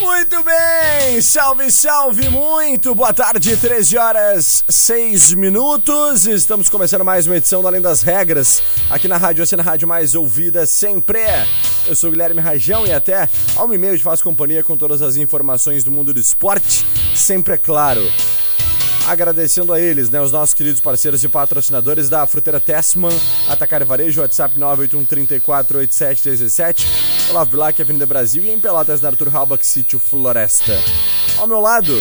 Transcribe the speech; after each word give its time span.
Muito 0.00 0.42
bem, 0.42 1.20
salve, 1.20 1.70
salve, 1.70 2.30
muito 2.30 2.94
boa 2.94 3.12
tarde, 3.12 3.54
13 3.54 3.98
horas 3.98 4.64
6 4.66 5.34
minutos. 5.34 6.26
Estamos 6.26 6.70
começando 6.70 7.04
mais 7.04 7.26
uma 7.26 7.36
edição 7.36 7.60
do 7.60 7.68
Além 7.68 7.82
das 7.82 8.00
Regras, 8.00 8.62
aqui 8.88 9.06
na 9.06 9.18
Rádio 9.18 9.42
Oceana, 9.42 9.62
Rádio 9.62 9.86
mais 9.86 10.14
ouvida 10.14 10.64
sempre. 10.64 11.20
Eu 11.86 11.94
sou 11.94 12.10
Guilherme 12.10 12.40
Rajão 12.40 12.86
e 12.86 12.92
até 12.92 13.28
ao 13.54 13.68
meio 13.68 13.78
meio 13.78 14.00
faço 14.00 14.24
companhia 14.24 14.62
com 14.62 14.74
todas 14.74 15.02
as 15.02 15.16
informações 15.16 15.84
do 15.84 15.90
mundo 15.90 16.14
do 16.14 16.20
esporte, 16.20 16.86
sempre 17.14 17.54
é 17.54 17.58
claro. 17.58 18.02
Agradecendo 19.06 19.72
a 19.72 19.80
eles, 19.80 20.08
né, 20.08 20.20
os 20.20 20.32
nossos 20.32 20.54
queridos 20.54 20.80
parceiros 20.80 21.22
e 21.24 21.28
patrocinadores 21.28 22.08
da 22.08 22.26
Fruteira 22.26 22.60
Tessman, 22.60 23.12
Atacar 23.48 23.84
Varejo, 23.84 24.22
WhatsApp 24.22 24.58
981 24.58 25.04
34 25.04 25.78
8717, 25.78 26.86
Olavo 27.30 27.52
Bilac, 27.52 27.80
Avenida 27.80 28.06
Brasil 28.06 28.44
e 28.44 28.50
em 28.50 28.58
Pelotas, 28.58 29.00
na 29.00 29.08
Arthur 29.08 29.32
Halbach, 29.32 29.64
Sítio 29.64 30.00
Floresta. 30.00 30.76
Ao 31.38 31.46
meu 31.46 31.60
lado, 31.60 31.94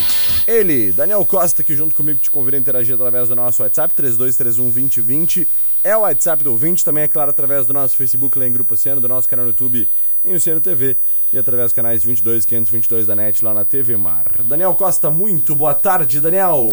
ele, 0.48 0.92
Daniel 0.92 1.24
Costa, 1.24 1.64
que 1.64 1.76
junto 1.76 1.94
comigo 1.94 2.18
te 2.18 2.32
convida 2.32 2.58
a 2.58 2.60
interagir 2.60 2.96
através 2.96 3.30
do 3.30 3.36
nosso 3.36 3.62
WhatsApp 3.62 3.94
3231 3.94 4.72
2020. 4.72 5.48
É 5.84 5.96
o 5.96 6.00
WhatsApp 6.00 6.44
do 6.44 6.52
ouvinte, 6.52 6.84
também 6.84 7.04
é 7.04 7.08
claro 7.08 7.30
através 7.30 7.68
do 7.68 7.74
nosso 7.74 7.96
Facebook 7.96 8.40
lá 8.40 8.48
em 8.48 8.52
Grupo 8.52 8.74
Oceano, 8.74 9.00
do 9.00 9.08
nosso 9.08 9.30
canal 9.30 9.46
no 9.46 9.52
YouTube 9.52 9.88
em 10.26 10.34
Oceano 10.34 10.60
TV 10.60 10.98
e 11.32 11.38
através 11.38 11.68
dos 11.68 11.74
canais 11.74 12.04
22 12.04 12.46
522 12.48 13.06
da 13.06 13.16
NET 13.16 13.46
lá 13.46 13.54
na 13.54 13.64
TV 13.64 13.98
Mar. 13.98 14.42
Daniel 14.44 14.74
Costa, 14.74 15.12
muito 15.12 15.54
boa 15.54 15.76
tarde, 15.76 16.20
Daniel. 16.20 16.68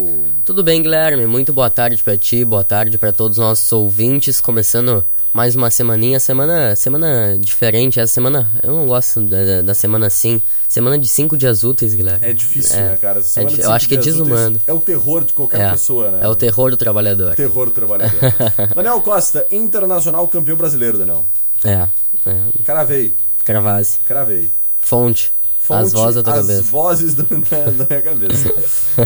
Tudo 0.46 0.64
bem, 0.64 0.80
Guilherme? 0.80 1.26
Muito 1.26 1.52
boa 1.52 1.68
tarde 1.68 2.02
para 2.02 2.16
ti, 2.16 2.42
boa 2.42 2.64
tarde 2.64 2.96
para 2.96 3.12
todos 3.12 3.36
os 3.36 3.44
nossos 3.44 3.70
ouvintes. 3.70 4.40
Começando 4.40 5.04
mais 5.36 5.54
uma 5.54 5.70
semaninha, 5.70 6.18
semana, 6.18 6.74
semana 6.74 7.36
diferente. 7.38 8.00
Essa 8.00 8.14
semana, 8.14 8.50
eu 8.62 8.74
não 8.74 8.86
gosto 8.86 9.20
da, 9.20 9.60
da 9.60 9.74
semana 9.74 10.06
assim. 10.06 10.40
Semana 10.66 10.98
de 10.98 11.06
cinco 11.06 11.36
dias 11.36 11.62
úteis, 11.62 11.94
Guilherme. 11.94 12.26
É 12.26 12.32
difícil, 12.32 12.74
é, 12.74 12.82
né, 12.92 12.96
cara? 12.96 13.20
É, 13.20 13.64
eu 13.64 13.70
acho 13.70 13.86
que 13.86 13.96
é 13.96 13.98
desumano. 13.98 14.58
É 14.66 14.72
o 14.72 14.80
terror 14.80 15.24
de 15.24 15.34
qualquer 15.34 15.60
é, 15.60 15.70
pessoa, 15.72 16.10
né? 16.10 16.20
É 16.22 16.28
o 16.28 16.34
terror 16.34 16.70
do 16.70 16.76
trabalhador. 16.78 17.34
Terror 17.34 17.66
do 17.66 17.72
trabalhador. 17.72 18.18
Daniel 18.74 19.02
Costa, 19.02 19.46
internacional 19.50 20.26
campeão 20.26 20.56
brasileiro, 20.56 20.96
Daniel. 20.96 21.26
É. 21.62 21.86
é. 22.24 22.42
Cravei. 22.64 23.14
Cravase. 23.44 23.98
Cravei. 24.06 24.50
Fonte. 24.78 25.34
Fonte, 25.58 25.82
as 25.82 25.92
vozes 25.92 26.14
da 26.14 26.22
tua 26.22 26.32
as 26.32 26.40
cabeça. 26.40 26.60
As 26.60 26.66
vozes 26.70 27.14
do, 27.14 27.24
da, 27.44 27.64
da, 27.72 27.86
minha 27.90 28.02
cabeça. 28.02 28.54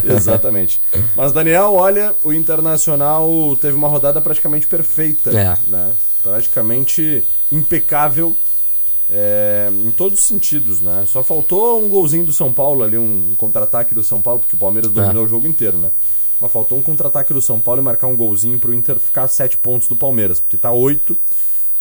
Exatamente. 0.09 0.81
Mas, 1.17 1.33
Daniel, 1.33 1.75
olha, 1.75 2.15
o 2.23 2.33
Internacional 2.33 3.29
teve 3.61 3.75
uma 3.75 3.89
rodada 3.89 4.21
praticamente 4.21 4.69
perfeita. 4.69 5.31
É. 5.31 5.59
Né? 5.67 5.93
Praticamente 6.23 7.27
impecável 7.51 8.37
é, 9.09 9.69
em 9.73 9.91
todos 9.91 10.21
os 10.21 10.25
sentidos, 10.27 10.81
né? 10.81 11.05
Só 11.07 11.23
faltou 11.23 11.83
um 11.85 11.89
golzinho 11.89 12.25
do 12.25 12.33
São 12.33 12.53
Paulo 12.53 12.83
ali, 12.83 12.97
um 12.97 13.35
contra-ataque 13.37 13.95
do 13.95 14.03
São 14.03 14.21
Paulo, 14.21 14.41
porque 14.41 14.55
o 14.55 14.59
Palmeiras 14.59 14.91
dominou 14.93 15.23
É. 15.23 15.27
o 15.27 15.29
jogo 15.29 15.47
inteiro, 15.47 15.79
né? 15.79 15.91
Mas 16.41 16.51
faltou 16.53 16.79
um 16.79 16.83
contra-ataque 16.83 17.35
do 17.35 17.41
São 17.43 17.59
Paulo 17.61 17.81
e 17.81 17.85
marcar 17.85 18.07
um 18.07 18.17
golzinho 18.17 18.59
pro 18.59 18.73
Inter 18.73 18.99
ficar 18.99 19.25
a 19.25 19.29
sete 19.29 19.59
pontos 19.59 19.89
do 19.89 19.97
Palmeiras, 19.97 20.41
porque 20.41 20.57
tá 20.57 20.71
oito. 20.73 21.19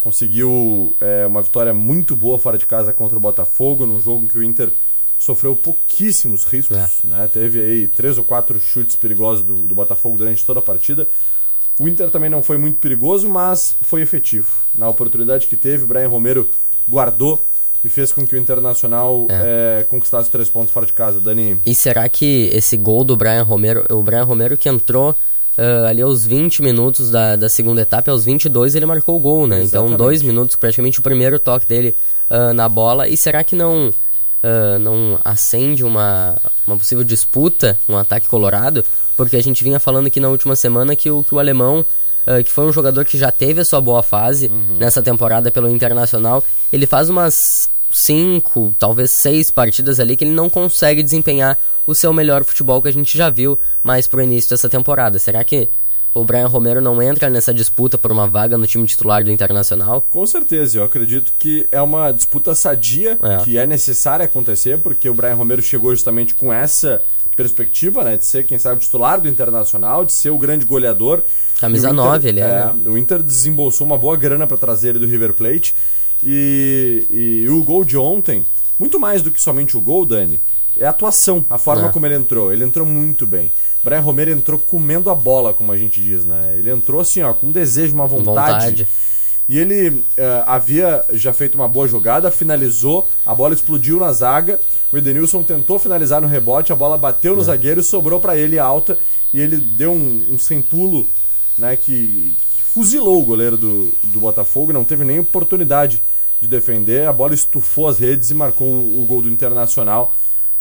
Conseguiu 0.01 0.95
é, 1.01 1.25
uma 1.25 1.41
vitória 1.41 1.73
muito 1.73 2.15
boa 2.15 2.39
fora 2.39 2.57
de 2.57 2.65
casa 2.65 2.93
contra 2.93 3.17
o 3.17 3.21
Botafogo, 3.21 3.85
num 3.85 3.99
jogo 4.01 4.25
em 4.25 4.27
que 4.27 4.37
o 4.37 4.43
Inter 4.43 4.71
sofreu 5.17 5.55
pouquíssimos 5.55 6.45
riscos, 6.45 6.77
É. 6.77 6.89
né? 7.03 7.27
Teve 7.31 7.59
aí 7.61 7.87
três 7.87 8.17
ou 8.17 8.23
quatro 8.23 8.59
chutes 8.59 8.95
perigosos 8.95 9.43
do, 9.45 9.55
do 9.55 9.75
Botafogo 9.75 10.17
durante 10.17 10.45
toda 10.45 10.59
a 10.59 10.63
partida. 10.63 11.07
O 11.79 11.87
Inter 11.87 12.09
também 12.11 12.29
não 12.29 12.43
foi 12.43 12.57
muito 12.57 12.77
perigoso, 12.77 13.29
mas 13.29 13.75
foi 13.81 14.01
efetivo. 14.01 14.49
Na 14.75 14.89
oportunidade 14.89 15.47
que 15.47 15.55
teve, 15.55 15.85
o 15.85 15.87
Brian 15.87 16.09
Romero 16.09 16.49
guardou 16.87 17.43
e 17.81 17.87
fez 17.87 18.11
com 18.11 18.27
que 18.27 18.35
o 18.35 18.37
Internacional 18.37 19.25
é, 19.29 19.85
conquistasse 19.87 20.29
três 20.29 20.49
pontos 20.49 20.71
fora 20.71 20.85
de 20.85 20.91
casa. 20.91 21.21
Dani, 21.21 21.57
E 21.65 21.73
será 21.73 22.09
que 22.09 22.49
esse 22.51 22.75
gol 22.75 23.05
do 23.05 23.15
Brian 23.15 23.43
Romero, 23.43 23.85
o 23.89 24.03
Brian 24.03 24.25
Romero 24.25 24.57
que 24.57 24.67
entrou 24.67 25.15
ah, 25.57 25.87
ali 25.89 26.01
aos 26.01 26.25
20 26.25 26.61
minutos 26.61 27.11
da, 27.11 27.35
da 27.35 27.49
segunda 27.49 27.81
etapa, 27.81 28.11
aos 28.11 28.23
22 28.23 28.75
ele 28.75 28.85
marcou 28.85 29.17
o 29.17 29.19
gol, 29.19 29.47
né? 29.47 29.61
Exatamente. 29.61 29.93
Então, 29.93 30.05
dois 30.05 30.21
minutos, 30.21 30.55
praticamente 30.55 30.99
o 30.99 31.03
primeiro 31.03 31.37
toque 31.39 31.65
dele 31.65 31.95
ah, 32.29 32.53
na 32.53 32.69
bola. 32.69 33.07
E 33.07 33.17
será 33.17 33.43
que 33.43 33.55
não, 33.55 33.93
ah, 34.43 34.77
não 34.79 35.19
acende 35.23 35.83
uma, 35.83 36.37
uma 36.65 36.77
possível 36.77 37.03
disputa, 37.03 37.77
um 37.87 37.97
ataque 37.97 38.27
colorado? 38.27 38.85
Porque 39.19 39.35
a 39.35 39.43
gente 39.43 39.65
vinha 39.65 39.81
falando 39.81 40.07
aqui 40.07 40.17
na 40.17 40.29
última 40.29 40.55
semana 40.55 40.95
que 40.95 41.11
o, 41.11 41.25
que 41.25 41.35
o 41.35 41.39
alemão, 41.39 41.85
ah, 42.25 42.41
que 42.41 42.49
foi 42.49 42.63
um 42.65 42.71
jogador 42.71 43.03
que 43.03 43.17
já 43.17 43.29
teve 43.29 43.59
a 43.59 43.65
sua 43.65 43.81
boa 43.81 44.01
fase 44.01 44.49
nessa 44.77 45.01
temporada 45.01 45.51
pelo 45.51 45.67
Internacional, 45.67 46.41
ele 46.71 46.87
faz 46.87 47.09
umas 47.09 47.69
cinco, 47.91 48.73
talvez 48.79 49.11
seis 49.11 49.51
partidas 49.51 49.99
ali 49.99 50.15
que 50.15 50.23
ele 50.23 50.31
não 50.31 50.49
consegue 50.49 51.03
desempenhar 51.03 51.57
o 51.85 51.93
seu 51.93 52.13
melhor 52.13 52.45
futebol 52.45 52.81
que 52.81 52.87
a 52.87 52.93
gente 52.93 53.17
já 53.17 53.29
viu 53.29 53.59
mais 53.83 54.07
pro 54.07 54.21
início 54.21 54.51
dessa 54.51 54.69
temporada. 54.69 55.19
Será 55.19 55.43
que 55.43 55.69
o 56.13 56.23
Brian 56.23 56.47
Romero 56.47 56.79
não 56.79 57.01
entra 57.01 57.29
nessa 57.29 57.53
disputa 57.53 57.97
por 57.97 58.11
uma 58.11 58.25
vaga 58.25 58.57
no 58.57 58.65
time 58.65 58.87
titular 58.87 59.21
do 59.23 59.31
Internacional? 59.31 60.01
com 60.09 60.25
certeza, 60.25 60.77
eu 60.79 60.83
acredito 60.85 61.33
que 61.37 61.67
é 61.73 61.81
uma 61.81 62.11
disputa 62.13 62.55
sadia 62.55 63.17
É. 63.21 63.43
que 63.43 63.57
é 63.57 63.67
necessária 63.67 64.23
acontecer, 64.23 64.77
porque 64.79 65.09
o 65.09 65.13
Brian 65.13 65.35
Romero 65.35 65.61
chegou 65.61 65.93
justamente 65.93 66.33
com 66.35 66.53
essa 66.53 67.01
perspectiva, 67.43 68.03
né, 68.03 68.17
de 68.17 68.25
ser, 68.25 68.45
quem 68.45 68.59
sabe, 68.59 68.81
titular 68.81 69.21
do 69.21 69.29
Internacional, 69.29 70.03
de 70.03 70.11
ser 70.11 70.29
o 70.29 70.37
grande 70.37 70.65
goleador. 70.65 71.23
Camisa 71.57 71.87
E 71.87 71.91
o 71.91 71.93
Inter- 71.93 72.05
9 72.05 72.27
ele 72.29 72.39
é, 72.41 72.43
né? 72.47 72.75
O 72.85 72.97
Inter 72.97 73.23
desembolsou 73.23 73.87
uma 73.87 73.97
boa 73.97 74.17
grana 74.17 74.45
para 74.45 74.57
trazer 74.57 74.89
ele 74.89 74.99
do 74.99 75.05
River 75.07 75.33
Plate. 75.33 75.73
E, 76.21 77.05
e 77.45 77.49
o 77.49 77.63
gol 77.63 77.85
de 77.85 77.97
ontem, 77.97 78.45
muito 78.77 78.99
mais 78.99 79.21
do 79.21 79.31
que 79.31 79.41
somente 79.41 79.77
o 79.77 79.81
gol, 79.81 80.05
Dani, 80.05 80.41
é 80.77 80.85
a 80.85 80.89
atuação, 80.89 81.45
a 81.49 81.57
forma 81.57 81.87
É. 81.87 81.91
como 81.91 82.05
ele 82.05 82.15
entrou. 82.15 82.51
Ele 82.51 82.63
entrou 82.65 82.85
muito 82.85 83.25
bem. 83.25 83.51
Brian 83.83 84.01
Romero 84.01 84.31
entrou 84.31 84.59
comendo 84.59 85.09
a 85.09 85.15
bola, 85.15 85.53
como 85.53 85.71
a 85.71 85.77
gente 85.77 86.01
diz, 86.01 86.25
né? 86.25 86.55
Ele 86.57 86.69
entrou 86.69 86.99
assim, 86.99 87.21
ó, 87.21 87.33
com 87.33 87.47
um 87.47 87.51
desejo, 87.51 87.93
uma 87.93 88.05
vontade. 88.05 88.25
vontade. 88.25 88.87
E 89.49 89.57
ele 89.57 90.05
eh, 90.15 90.43
havia 90.45 91.03
já 91.11 91.33
feito 91.33 91.55
uma 91.55 91.67
boa 91.67 91.87
jogada, 91.87 92.29
finalizou, 92.29 93.09
a 93.25 93.33
bola 93.33 93.55
explodiu 93.55 93.99
na 93.99 94.13
zaga. 94.13 94.59
O 94.91 94.97
Edenilson 94.97 95.41
tentou 95.41 95.79
finalizar 95.79 96.21
no 96.21 96.27
rebote, 96.27 96.71
a 96.71 96.75
bola 96.75 96.99
bateu 96.99 97.35
no 97.35 97.41
zagueiro 97.41 97.79
e 97.79 97.83
sobrou 97.83 98.19
para 98.19 98.37
ele 98.37 98.59
alta. 98.59 98.99
E 99.33 99.41
ele 99.41 99.57
deu 99.57 99.91
um, 99.91 100.27
um 100.33 100.37
sem 100.37 100.61
pulo, 100.61 101.07
né, 101.57 101.75
que, 101.75 102.35
que 102.37 102.61
fuzilou 102.61 103.19
o 103.19 103.25
goleiro 103.25 103.57
do, 103.57 103.91
do 104.03 104.19
Botafogo, 104.19 104.71
não 104.71 104.85
teve 104.85 105.03
nem 105.03 105.17
oportunidade 105.17 106.03
de 106.39 106.47
defender. 106.47 107.07
A 107.07 107.13
bola 107.13 107.33
estufou 107.33 107.87
as 107.87 107.97
redes 107.97 108.29
e 108.29 108.35
marcou 108.35 108.67
o, 108.67 109.01
o 109.01 109.05
gol 109.07 109.23
do 109.23 109.29
Internacional, 109.29 110.13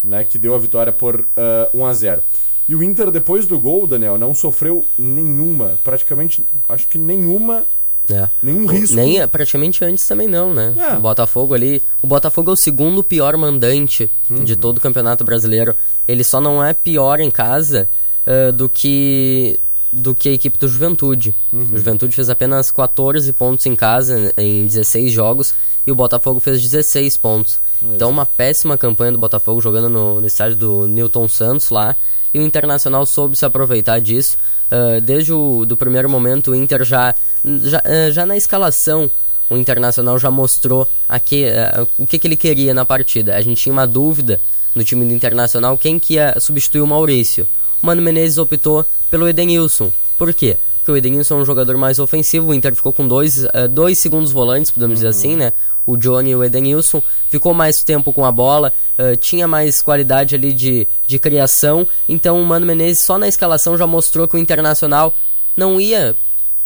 né, 0.03 0.25
que 0.25 0.39
deu 0.39 0.55
a 0.55 0.59
vitória 0.59 0.95
por 0.95 1.29
eh, 1.37 1.71
1 1.75 1.85
a 1.85 1.93
0 1.93 2.23
E 2.67 2.75
o 2.75 2.83
Inter, 2.83 3.11
depois 3.11 3.47
do 3.47 3.61
gol, 3.61 3.87
Daniel, 3.87 4.17
não 4.17 4.35
sofreu 4.35 4.87
nenhuma, 4.97 5.79
praticamente, 5.85 6.43
acho 6.67 6.89
que 6.89 6.97
nenhuma 6.97 7.67
É. 8.11 8.29
Nenhum 8.43 8.67
risco. 8.67 8.97
Nem 8.97 9.27
praticamente 9.29 9.85
antes 9.85 10.07
também 10.07 10.27
não, 10.29 10.55
né? 10.55 10.73
É. 10.77 10.97
O 10.97 11.01
Botafogo 11.01 11.55
ali. 11.55 11.83
O 12.03 12.07
Botafogo 12.07 12.51
é 12.51 12.55
o 12.55 12.57
segundo 12.57 13.03
pior 13.05 13.37
mandante 13.37 14.11
de 14.31 14.53
Uhum. 14.55 14.59
todo 14.59 14.79
o 14.79 14.81
campeonato 14.81 15.25
brasileiro. 15.25 15.75
Ele 16.07 16.25
só 16.25 16.41
não 16.41 16.65
é 16.65 16.73
pior 16.73 17.21
em 17.21 17.31
casa 17.31 17.89
ah, 18.27 18.51
do 18.53 18.69
que 18.69 19.59
do 19.91 20.15
que 20.15 20.29
a 20.29 20.33
equipe 20.33 20.59
do 20.59 20.69
Juventude. 20.69 21.35
Uhum. 21.51 21.63
O 21.63 21.77
Juventude 21.79 22.15
fez 22.15 22.29
apenas 22.29 22.71
14 22.71 23.33
pontos 23.33 23.65
em 23.65 23.75
casa 23.75 24.35
em 24.37 24.67
16 24.67 25.11
jogos 25.11 25.55
e 25.89 25.93
o 25.93 25.95
Botafogo 25.95 26.39
fez 26.39 26.61
16 26.61 27.17
pontos. 27.17 27.59
Então 27.83 28.11
uma 28.11 28.27
péssima 28.27 28.77
campanha 28.77 29.13
do 29.13 29.19
Botafogo 29.19 29.61
jogando 29.61 29.89
no, 29.89 30.21
no 30.21 30.27
estádio 30.27 30.57
do 30.57 30.87
Newton 30.87 31.27
Santos 31.29 31.71
lá. 31.71 31.97
E 32.35 32.39
o 32.39 32.43
Internacional 32.43 33.07
soube 33.07 33.37
se 33.37 33.47
aproveitar 33.47 33.99
disso. 34.01 34.37
Ah, 34.71 35.01
desde 35.01 35.33
o 35.33 35.65
do 35.65 35.77
primeiro 35.77 36.11
momento, 36.11 36.51
o 36.51 36.55
Inter 36.55 36.85
já, 36.85 37.15
já, 37.63 37.83
eh, 37.85 38.11
já 38.11 38.27
na 38.27 38.37
escalação 38.37 39.11
o 39.51 39.57
Internacional 39.57 40.19
já 40.19 40.31
mostrou 40.31 40.87
aqui, 41.09 41.47
uh, 41.47 41.89
o 41.97 42.07
que, 42.07 42.19
que 42.19 42.29
ele 42.29 42.37
queria 42.37 42.75
na 42.75 42.85
partida. 42.85 43.35
A 43.35 43.41
gente 43.41 43.63
tinha 43.63 43.73
uma 43.73 43.87
dúvida 43.87 44.39
no 44.75 44.85
time 44.85 45.07
do 45.07 45.13
Internacional 45.15 45.79
quem 45.79 45.99
que 45.99 46.15
ia 46.15 46.39
substituir 46.39 46.83
o 46.83 46.87
Maurício. 46.87 47.49
O 47.83 47.87
Mano 47.87 48.03
Menezes 48.03 48.37
optou 48.37 48.85
pelo 49.11 49.27
Edenilson. 49.27 49.91
Por 50.19 50.35
quê? 50.35 50.59
Porque 50.77 50.93
o 50.93 50.97
Edenilson 50.99 51.39
é 51.39 51.43
um 51.43 51.45
jogador 51.47 51.79
mais 51.79 51.99
ofensivo, 51.99 52.49
o 52.49 52.55
Inter 52.55 52.75
ficou 52.75 52.93
com 52.93 53.09
dois, 53.09 53.45
uh, 53.45 53.69
dois 53.71 53.99
segundos 53.99 54.33
volantes, 54.33 54.71
podemos 54.71 54.93
uhum. 54.93 54.97
dizer 54.97 55.09
assim, 55.09 55.35
né? 55.35 55.55
O 55.89 55.97
Johnny 55.97 56.33
e 56.33 56.37
o 56.37 56.45
Edenilson 56.45 57.03
ficou 57.31 57.55
mais 57.55 57.83
tempo 57.83 58.13
com 58.13 58.27
a 58.27 58.31
bola, 58.31 58.75
uh, 58.99 59.17
tinha 59.17 59.49
mais 59.49 59.81
qualidade 59.81 60.35
ali 60.35 60.53
de, 60.53 60.87
de 61.07 61.19
criação, 61.19 61.89
então 62.07 62.39
o 62.39 62.45
Mano 62.45 62.67
Menezes 62.67 63.01
só 63.01 63.19
na 63.19 63.27
escalação 63.27 63.75
já 63.79 63.87
mostrou 63.87 64.29
que 64.29 64.37
o 64.37 64.39
Internacional 64.39 65.15
não 65.57 65.81
ia 65.81 66.15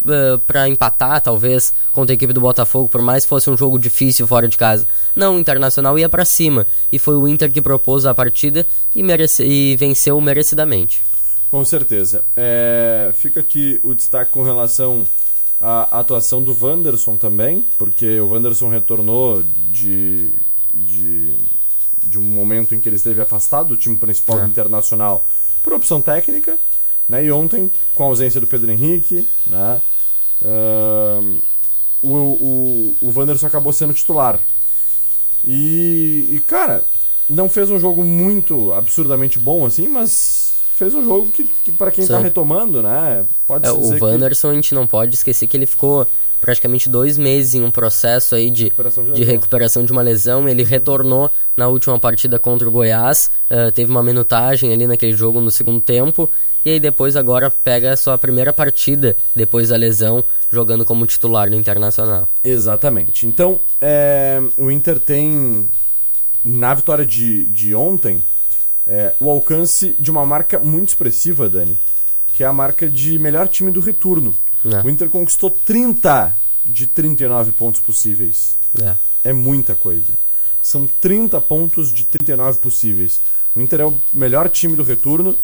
uh, 0.04 0.38
para 0.40 0.68
empatar, 0.68 1.20
talvez, 1.20 1.72
contra 1.92 2.12
a 2.12 2.16
equipe 2.16 2.32
do 2.32 2.40
Botafogo, 2.40 2.88
por 2.88 3.00
mais 3.00 3.22
que 3.22 3.28
fosse 3.28 3.48
um 3.48 3.56
jogo 3.56 3.78
difícil 3.78 4.26
fora 4.26 4.48
de 4.48 4.56
casa. 4.56 4.88
Não, 5.14 5.36
o 5.36 5.38
Internacional 5.38 5.96
ia 5.96 6.08
para 6.08 6.24
cima. 6.24 6.66
E 6.90 6.98
foi 6.98 7.14
o 7.14 7.28
Inter 7.28 7.52
que 7.52 7.62
propôs 7.62 8.04
a 8.06 8.12
partida 8.12 8.66
e, 8.92 9.04
merece, 9.04 9.44
e 9.44 9.76
venceu 9.76 10.20
merecidamente. 10.20 11.00
Com 11.48 11.64
certeza. 11.64 12.24
É, 12.34 13.12
fica 13.14 13.38
aqui 13.38 13.78
o 13.84 13.94
destaque 13.94 14.32
com 14.32 14.42
relação 14.42 15.04
à 15.62 16.00
atuação 16.00 16.42
do 16.42 16.56
Wanderson 16.60 17.16
também, 17.16 17.64
porque 17.78 18.18
o 18.18 18.30
Wanderson 18.30 18.68
retornou 18.68 19.44
de, 19.70 20.32
de, 20.74 21.36
de 22.04 22.18
um 22.18 22.22
momento 22.22 22.74
em 22.74 22.80
que 22.80 22.88
ele 22.88 22.96
esteve 22.96 23.20
afastado 23.20 23.68
do 23.68 23.76
time 23.76 23.96
principal 23.96 24.40
é. 24.40 24.46
Internacional 24.46 25.24
por 25.62 25.72
opção 25.72 26.02
técnica. 26.02 26.58
Né? 27.08 27.26
E 27.26 27.30
ontem, 27.32 27.70
com 27.94 28.02
a 28.02 28.06
ausência 28.06 28.40
do 28.40 28.46
Pedro 28.46 28.72
Henrique, 28.72 29.28
né? 29.46 29.80
Uh, 30.42 31.40
o, 32.02 32.08
o, 32.10 32.96
o 33.00 33.12
Wanderson 33.16 33.46
acabou 33.46 33.72
sendo 33.72 33.94
titular. 33.94 34.40
E, 35.44 36.28
e, 36.30 36.40
cara, 36.40 36.84
não 37.28 37.48
fez 37.48 37.70
um 37.70 37.78
jogo 37.78 38.02
muito 38.02 38.72
absurdamente 38.72 39.38
bom 39.38 39.64
assim, 39.64 39.86
mas 39.86 40.51
fez 40.82 40.94
um 40.94 41.04
jogo 41.04 41.30
que, 41.30 41.44
que 41.44 41.70
para 41.70 41.92
quem 41.92 42.04
tá 42.04 42.14
Sim. 42.14 42.20
tá 42.20 42.24
retomando, 42.24 42.82
né? 42.82 43.24
Pode 43.46 43.66
é, 43.66 43.70
o 43.70 44.04
Wanderson 44.04 44.48
que... 44.48 44.52
a 44.52 44.54
gente 44.54 44.74
não 44.74 44.86
pode 44.86 45.14
esquecer 45.14 45.46
que 45.46 45.56
ele 45.56 45.66
ficou 45.66 46.06
praticamente 46.40 46.88
dois 46.88 47.16
meses 47.16 47.54
em 47.54 47.62
um 47.62 47.70
processo 47.70 48.34
aí 48.34 48.50
de 48.50 48.64
recuperação 48.64 49.04
de, 49.04 49.12
de, 49.12 49.22
recuperação 49.22 49.84
de 49.84 49.92
uma 49.92 50.02
lesão. 50.02 50.48
Ele 50.48 50.64
retornou 50.64 51.30
na 51.56 51.68
última 51.68 52.00
partida 52.00 52.36
contra 52.36 52.68
o 52.68 52.72
Goiás, 52.72 53.30
uh, 53.48 53.70
teve 53.70 53.92
uma 53.92 54.02
minutagem 54.02 54.72
ali 54.72 54.84
naquele 54.88 55.16
jogo 55.16 55.40
no 55.40 55.52
segundo 55.52 55.80
tempo 55.80 56.28
e 56.64 56.70
aí 56.70 56.80
depois 56.80 57.14
agora 57.14 57.48
pega 57.48 57.92
a 57.92 57.96
sua 57.96 58.18
primeira 58.18 58.52
partida 58.52 59.16
depois 59.36 59.68
da 59.68 59.76
lesão, 59.76 60.24
jogando 60.50 60.84
como 60.84 61.06
titular 61.06 61.48
no 61.48 61.54
Internacional. 61.54 62.28
Exatamente. 62.42 63.24
Então, 63.24 63.60
é, 63.80 64.40
o 64.56 64.68
Inter 64.68 64.98
tem, 64.98 65.68
na 66.44 66.74
vitória 66.74 67.06
de, 67.06 67.44
de 67.46 67.72
ontem, 67.72 68.22
é, 68.86 69.14
o 69.20 69.30
alcance 69.30 69.94
de 69.98 70.10
uma 70.10 70.24
marca 70.24 70.58
muito 70.58 70.90
expressiva, 70.90 71.48
Dani, 71.48 71.78
que 72.34 72.42
é 72.42 72.46
a 72.46 72.52
marca 72.52 72.88
de 72.88 73.18
melhor 73.18 73.48
time 73.48 73.70
do 73.70 73.80
retorno. 73.80 74.34
É. 74.64 74.86
O 74.86 74.90
Inter 74.90 75.08
conquistou 75.08 75.50
30 75.50 76.36
de 76.64 76.86
39 76.86 77.52
pontos 77.52 77.80
possíveis. 77.80 78.56
É. 78.80 78.96
é 79.24 79.32
muita 79.32 79.74
coisa. 79.74 80.12
São 80.62 80.88
30 81.00 81.40
pontos 81.40 81.92
de 81.92 82.04
39 82.04 82.58
possíveis. 82.58 83.20
O 83.54 83.60
Inter 83.60 83.80
é 83.80 83.86
o 83.86 84.00
melhor 84.12 84.48
time 84.48 84.76
do 84.76 84.82
retorno 84.82 85.36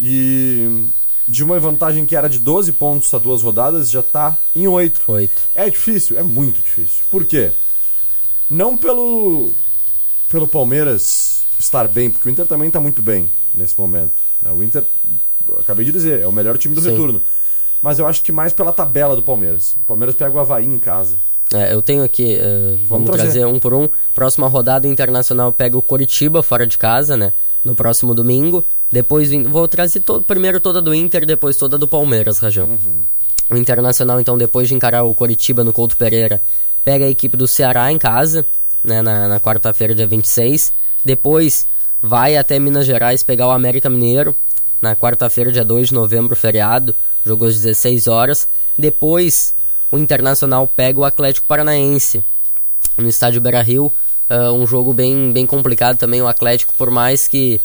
e 0.00 0.86
de 1.28 1.42
uma 1.42 1.58
vantagem 1.58 2.06
que 2.06 2.16
era 2.16 2.28
de 2.28 2.38
12 2.38 2.72
pontos 2.72 3.12
a 3.12 3.18
duas 3.18 3.42
rodadas, 3.42 3.90
já 3.90 4.02
tá 4.02 4.38
em 4.54 4.66
8. 4.66 5.02
8. 5.06 5.42
É 5.54 5.68
difícil, 5.68 6.18
é 6.18 6.22
muito 6.22 6.62
difícil. 6.62 7.04
Por 7.10 7.24
quê? 7.24 7.52
Não 8.48 8.76
pelo 8.76 9.50
pelo 10.28 10.48
Palmeiras 10.48 11.45
estar 11.58 11.88
bem, 11.88 12.10
porque 12.10 12.28
o 12.28 12.30
Inter 12.30 12.46
também 12.46 12.70
tá 12.70 12.80
muito 12.80 13.02
bem 13.02 13.30
nesse 13.54 13.78
momento. 13.78 14.14
Né? 14.42 14.50
O 14.50 14.62
Inter, 14.62 14.84
acabei 15.58 15.84
de 15.84 15.92
dizer, 15.92 16.20
é 16.20 16.26
o 16.26 16.32
melhor 16.32 16.58
time 16.58 16.74
do 16.74 16.80
Sim. 16.80 16.90
retorno. 16.90 17.22
Mas 17.82 17.98
eu 17.98 18.06
acho 18.06 18.22
que 18.22 18.32
mais 18.32 18.52
pela 18.52 18.72
tabela 18.72 19.14
do 19.14 19.22
Palmeiras. 19.22 19.76
O 19.80 19.84
Palmeiras 19.84 20.14
pega 20.14 20.34
o 20.34 20.40
Havaí 20.40 20.64
em 20.64 20.78
casa. 20.78 21.20
É, 21.54 21.72
eu 21.72 21.80
tenho 21.80 22.02
aqui, 22.02 22.36
uh, 22.36 22.70
vamos, 22.70 22.88
vamos 22.88 23.06
trazer. 23.06 23.22
trazer 23.22 23.46
um 23.46 23.58
por 23.58 23.72
um. 23.72 23.88
Próxima 24.14 24.48
rodada 24.48 24.88
internacional 24.88 25.52
pega 25.52 25.78
o 25.78 25.82
Coritiba 25.82 26.42
fora 26.42 26.66
de 26.66 26.76
casa, 26.76 27.16
né? 27.16 27.32
No 27.62 27.74
próximo 27.74 28.14
domingo. 28.14 28.64
Depois 28.90 29.30
vou 29.44 29.68
trazer 29.68 30.00
to 30.00 30.22
primeiro 30.22 30.60
toda 30.60 30.80
do 30.80 30.94
Inter, 30.94 31.26
depois 31.26 31.56
toda 31.56 31.78
do 31.78 31.86
Palmeiras, 31.86 32.38
Rajão. 32.38 32.68
Uhum. 32.68 33.02
O 33.50 33.56
Internacional, 33.56 34.20
então, 34.20 34.36
depois 34.36 34.66
de 34.66 34.74
encarar 34.74 35.04
o 35.04 35.14
Coritiba 35.14 35.62
no 35.62 35.72
Couto 35.72 35.96
Pereira, 35.96 36.42
pega 36.84 37.04
a 37.04 37.08
equipe 37.08 37.36
do 37.36 37.46
Ceará 37.46 37.90
em 37.92 37.98
casa, 37.98 38.44
né, 38.82 39.02
na, 39.02 39.28
na 39.28 39.40
quarta-feira, 39.40 39.94
dia 39.94 40.06
26. 40.06 40.72
Depois 41.06 41.64
vai 42.02 42.36
até 42.36 42.58
Minas 42.58 42.84
Gerais 42.84 43.22
pegar 43.22 43.46
o 43.46 43.52
América 43.52 43.88
Mineiro, 43.88 44.34
na 44.82 44.96
quarta-feira, 44.96 45.52
dia 45.52 45.64
2 45.64 45.88
de 45.88 45.94
novembro, 45.94 46.34
feriado, 46.34 46.94
jogou 47.24 47.46
às 47.46 47.54
16 47.54 48.08
horas. 48.08 48.48
Depois, 48.76 49.54
o 49.90 49.98
Internacional 49.98 50.66
pega 50.66 50.98
o 50.98 51.04
Atlético 51.04 51.46
Paranaense, 51.46 52.24
no 52.98 53.08
estádio 53.08 53.40
Beira-Rio. 53.40 53.92
Uh, 54.28 54.50
um 54.52 54.66
jogo 54.66 54.92
bem, 54.92 55.30
bem 55.32 55.46
complicado 55.46 55.96
também, 55.96 56.20
o 56.20 56.26
Atlético, 56.26 56.74
por 56.76 56.90
mais 56.90 57.28
que 57.28 57.60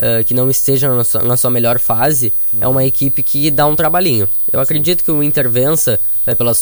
uh, 0.00 0.24
que 0.24 0.34
não 0.34 0.50
esteja 0.50 0.92
na 0.92 1.04
sua, 1.04 1.22
na 1.22 1.36
sua 1.36 1.50
melhor 1.50 1.78
fase, 1.78 2.32
é 2.60 2.66
uma 2.66 2.84
equipe 2.84 3.22
que 3.22 3.52
dá 3.52 3.66
um 3.66 3.76
trabalhinho. 3.76 4.28
Eu 4.52 4.58
Sim. 4.58 4.64
acredito 4.64 5.04
que 5.04 5.12
o 5.12 5.22
Inter 5.22 5.48
vença 5.48 6.00
é, 6.30 6.34
pela, 6.34 6.52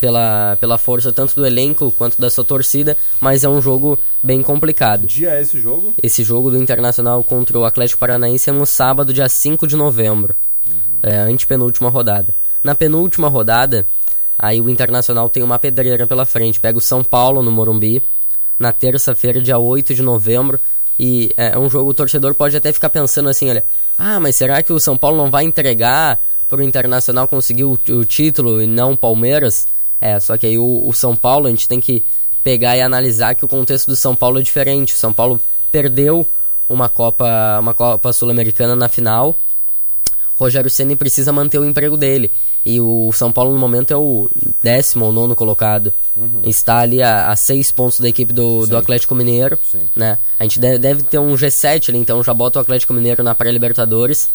pela, 0.00 0.56
pela 0.58 0.78
força 0.78 1.12
tanto 1.12 1.34
do 1.34 1.46
elenco 1.46 1.92
quanto 1.92 2.18
da 2.18 2.30
sua 2.30 2.42
torcida, 2.42 2.96
mas 3.20 3.44
é 3.44 3.48
um 3.48 3.60
jogo 3.60 3.98
bem 4.22 4.42
complicado. 4.42 5.02
Que 5.02 5.14
dia 5.14 5.30
é 5.34 5.42
esse 5.42 5.60
jogo? 5.60 5.92
Esse 6.02 6.24
jogo 6.24 6.50
do 6.50 6.56
Internacional 6.56 7.22
contra 7.22 7.58
o 7.58 7.64
Atlético 7.66 8.00
Paranaense 8.00 8.48
é 8.48 8.52
no 8.52 8.64
sábado, 8.64 9.12
dia 9.12 9.28
5 9.28 9.66
de 9.66 9.76
novembro. 9.76 10.34
Uhum. 10.66 10.74
É 11.02 11.18
a 11.18 11.24
antepenúltima 11.24 11.90
rodada. 11.90 12.34
Na 12.64 12.74
penúltima 12.74 13.28
rodada, 13.28 13.86
aí 14.38 14.58
o 14.60 14.70
Internacional 14.70 15.28
tem 15.28 15.42
uma 15.42 15.58
pedreira 15.58 16.06
pela 16.06 16.24
frente. 16.24 16.58
Pega 16.58 16.78
o 16.78 16.80
São 16.80 17.04
Paulo 17.04 17.42
no 17.42 17.52
Morumbi. 17.52 18.02
Na 18.58 18.72
terça-feira, 18.72 19.40
dia 19.40 19.58
8 19.58 19.94
de 19.94 20.02
novembro, 20.02 20.60
e 20.98 21.32
é, 21.34 21.52
é 21.54 21.58
um 21.58 21.70
jogo, 21.70 21.90
o 21.90 21.94
torcedor 21.94 22.34
pode 22.34 22.54
até 22.54 22.70
ficar 22.74 22.90
pensando 22.90 23.30
assim, 23.30 23.48
olha, 23.48 23.64
ah, 23.96 24.20
mas 24.20 24.36
será 24.36 24.62
que 24.62 24.70
o 24.70 24.78
São 24.78 24.98
Paulo 24.98 25.16
não 25.16 25.30
vai 25.30 25.44
entregar 25.44 26.20
para 26.50 26.60
o 26.60 26.62
Internacional 26.62 27.26
conseguir 27.26 27.64
o, 27.64 27.72
o, 27.72 28.04
título 28.04 28.60
e 28.60 28.66
não 28.66 28.92
o 28.92 28.96
Palmeiras? 28.96 29.66
É, 30.00 30.18
só 30.20 30.36
que 30.36 30.46
aí 30.46 30.58
o, 30.58 30.86
o 30.86 30.92
São 30.92 31.16
Paulo, 31.16 31.46
a 31.46 31.50
gente 31.50 31.68
tem 31.68 31.80
que 31.80 32.04
pegar 32.44 32.76
e 32.76 32.82
analisar 32.82 33.34
que 33.34 33.44
o 33.44 33.48
contexto 33.48 33.86
do 33.86 33.96
São 33.96 34.14
Paulo 34.14 34.38
é 34.38 34.42
diferente. 34.42 34.94
O 34.94 34.98
São 34.98 35.12
Paulo 35.12 35.40
perdeu 35.70 36.28
uma 36.68 36.88
Copa, 36.88 37.58
uma 37.60 37.74
Copa 37.74 38.12
Sul-Americana 38.12 38.76
na 38.76 38.88
final. 38.88 39.36
Rogério 40.36 40.70
Ceni 40.70 40.96
precisa 40.96 41.32
manter 41.32 41.58
o 41.58 41.64
emprego 41.66 41.98
dele. 41.98 42.32
E 42.64 42.80
o 42.80 43.10
São 43.12 43.30
Paulo 43.30 43.52
no 43.52 43.58
momento 43.58 43.92
é 43.92 43.96
o 43.96 44.30
décimo 44.62 45.04
ou 45.04 45.12
nono 45.12 45.36
colocado. 45.36 45.92
Uhum. 46.16 46.40
Está 46.44 46.78
ali 46.78 47.02
a, 47.02 47.28
a, 47.30 47.36
seis 47.36 47.70
pontos 47.70 48.00
da 48.00 48.08
equipe 48.08 48.32
do, 48.32 48.66
do 48.66 48.76
Atlético 48.76 49.14
Mineiro. 49.14 49.58
Sim. 49.70 49.88
Né? 49.94 50.18
A 50.38 50.42
gente 50.44 50.58
deve, 50.58 50.78
deve, 50.78 51.02
ter 51.02 51.18
um 51.18 51.34
G7 51.34 51.90
ali, 51.90 51.98
então 51.98 52.22
já 52.22 52.32
bota 52.32 52.58
o 52.58 52.62
Atlético 52.62 52.94
Mineiro 52.94 53.22
na 53.22 53.34
pré-Libertadores. 53.34 54.30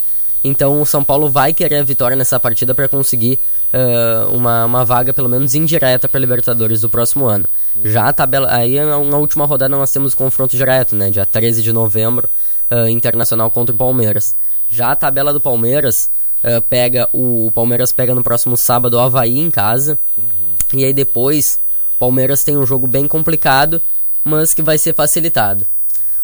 Então 0.48 0.80
o 0.80 0.86
São 0.86 1.04
Paulo 1.04 1.28
vai 1.28 1.56
querer 1.56 1.78
a 1.78 1.84
vitória 1.84 2.16
nessa 2.16 2.40
partida 2.40 2.75
para 2.75 2.88
conseguir 2.88 3.40
uh, 3.74 4.32
uma, 4.32 4.66
uma 4.66 4.86
vaga, 4.86 5.12
pelo 5.12 5.28
menos 5.28 5.56
indireta, 5.56 6.08
para 6.08 6.20
Libertadores 6.20 6.82
do 6.82 6.90
próximo 6.90 7.25
ano. 7.25 7.46
Já 7.84 8.10
a 8.10 8.14
tabela. 8.14 8.48
Aí 8.52 8.80
na 8.80 9.18
última 9.18 9.48
rodada 9.48 9.75
nós 9.75 9.92
temos 9.92 10.14
confronto 10.14 10.56
direto, 10.56 10.96
né? 10.96 11.10
Dia 11.10 11.25
13 11.25 11.64
de 11.64 11.74
novembro, 11.74 12.30
uh, 12.70 12.88
Internacional 12.88 13.50
contra 13.50 13.74
o 13.74 13.78
Palmeiras. 13.78 14.36
Já 14.70 14.92
a 14.92 14.96
tabela 14.96 15.34
do 15.34 15.42
Palmeiras 15.42 16.12
uh, 16.44 16.62
pega 16.62 17.10
o, 17.12 17.48
o, 17.48 17.52
Palmeiras 17.52 17.92
pega 17.92 18.14
no 18.14 18.22
próximo 18.22 18.56
sábado 18.56 18.98
o 18.98 19.00
Havaí 19.00 19.40
em 19.40 19.50
casa. 19.50 19.98
Uhum. 20.16 20.80
E 20.80 20.86
aí 20.86 20.94
depois 20.94 21.60
Palmeiras 21.98 22.44
tem 22.44 22.56
um 22.56 22.68
jogo 22.68 22.86
bem 22.86 23.08
complicado, 23.08 23.82
mas 24.24 24.54
que 24.54 24.62
vai 24.62 24.78
ser 24.78 24.94
facilitado. 24.94 25.66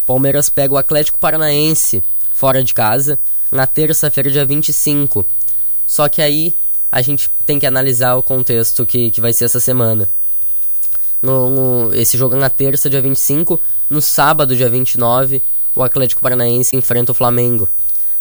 Palmeiras 0.06 0.48
pega 0.48 0.76
o 0.76 0.78
Atlético 0.78 1.18
Paranaense 1.18 2.04
fora 2.32 2.64
de 2.64 2.72
casa 2.72 3.18
na 3.52 3.68
terça-feira, 3.68 4.32
dia 4.32 4.46
25. 4.46 5.26
Só 5.86 6.08
que 6.08 6.22
aí 6.22 6.56
a 6.92 7.02
gente 7.02 7.30
tem 7.46 7.60
que 7.60 7.66
analisar 7.66 8.16
o 8.16 8.24
contexto 8.24 8.86
que, 8.86 9.12
que 9.12 9.22
vai 9.22 9.34
ser 9.34 9.46
essa 9.46 9.60
semana. 9.60 10.08
No, 11.22 11.50
no, 11.50 11.96
esse 11.96 12.18
jogo 12.18 12.36
é 12.36 12.40
na 12.40 12.50
terça, 12.50 12.90
dia 12.90 13.02
25. 13.02 13.60
No 13.90 14.02
sábado, 14.02 14.56
dia 14.56 14.70
29, 14.70 15.42
o 15.76 15.84
Atlético 15.84 16.22
Paranaense 16.22 16.76
enfrenta 16.76 17.12
o 17.12 17.16
Flamengo 17.16 17.68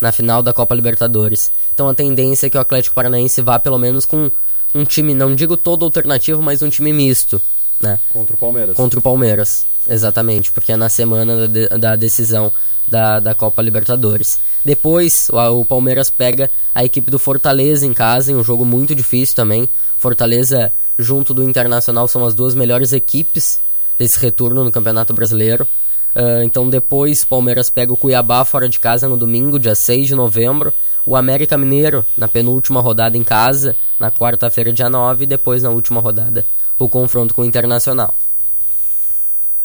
na 0.00 0.10
final 0.10 0.42
da 0.42 0.52
Copa 0.52 0.74
Libertadores. 0.74 1.52
Então 1.74 1.88
a 1.88 1.94
tendência 1.94 2.46
é 2.46 2.50
que 2.50 2.56
o 2.56 2.60
Atlético 2.60 2.94
Paranaense 2.94 3.42
vá 3.42 3.58
pelo 3.58 3.78
menos 3.78 4.06
com 4.06 4.30
um 4.74 4.84
time, 4.84 5.14
não 5.14 5.34
digo 5.34 5.56
todo 5.56 5.84
alternativo, 5.84 6.40
mas 6.42 6.62
um 6.62 6.70
time 6.70 6.92
misto. 6.92 7.40
Né? 7.80 7.98
Contra 8.10 8.34
o 8.34 8.38
Palmeiras. 8.38 8.76
Contra 8.76 8.98
o 8.98 9.02
Palmeiras, 9.02 9.66
exatamente, 9.90 10.52
porque 10.52 10.72
é 10.72 10.76
na 10.76 10.88
semana 10.88 11.48
da, 11.48 11.76
da 11.76 11.96
decisão 11.96 12.52
da, 12.86 13.20
da 13.20 13.34
Copa 13.34 13.60
Libertadores. 13.60 14.38
Depois, 14.64 15.28
o, 15.30 15.60
o, 15.60 15.64
Palmeiras 15.64 16.08
pega 16.08 16.50
a 16.74 16.84
equipe 16.84 17.10
do 17.10 17.18
Fortaleza 17.18 17.86
em 17.86 17.92
casa, 17.92 18.32
em 18.32 18.36
um 18.36 18.44
jogo 18.44 18.64
muito 18.64 18.94
difícil 18.94 19.36
também. 19.36 19.68
Fortaleza 19.98 20.72
junto 21.00 21.32
do 21.32 21.42
Internacional, 21.42 22.06
são 22.06 22.24
as 22.24 22.34
duas 22.34 22.54
melhores 22.54 22.92
equipes 22.92 23.60
desse 23.98 24.18
retorno 24.18 24.62
no 24.62 24.70
Campeonato 24.70 25.14
Brasileiro. 25.14 25.66
Uh, 26.14 26.42
então 26.42 26.68
depois 26.68 27.24
Palmeiras 27.24 27.70
pega 27.70 27.92
o 27.92 27.96
Cuiabá 27.96 28.44
fora 28.44 28.68
de 28.68 28.80
casa 28.80 29.08
no 29.08 29.16
domingo, 29.16 29.58
dia 29.58 29.74
6 29.74 30.08
de 30.08 30.14
novembro. 30.14 30.72
O 31.06 31.16
América 31.16 31.56
Mineiro 31.56 32.04
na 32.16 32.28
penúltima 32.28 32.80
rodada 32.80 33.16
em 33.16 33.24
casa, 33.24 33.74
na 33.98 34.10
quarta-feira, 34.10 34.72
dia 34.72 34.90
9. 34.90 35.24
E 35.24 35.26
depois 35.26 35.62
na 35.62 35.70
última 35.70 36.00
rodada, 36.00 36.44
o 36.78 36.88
confronto 36.88 37.34
com 37.34 37.42
o 37.42 37.44
Internacional. 37.44 38.14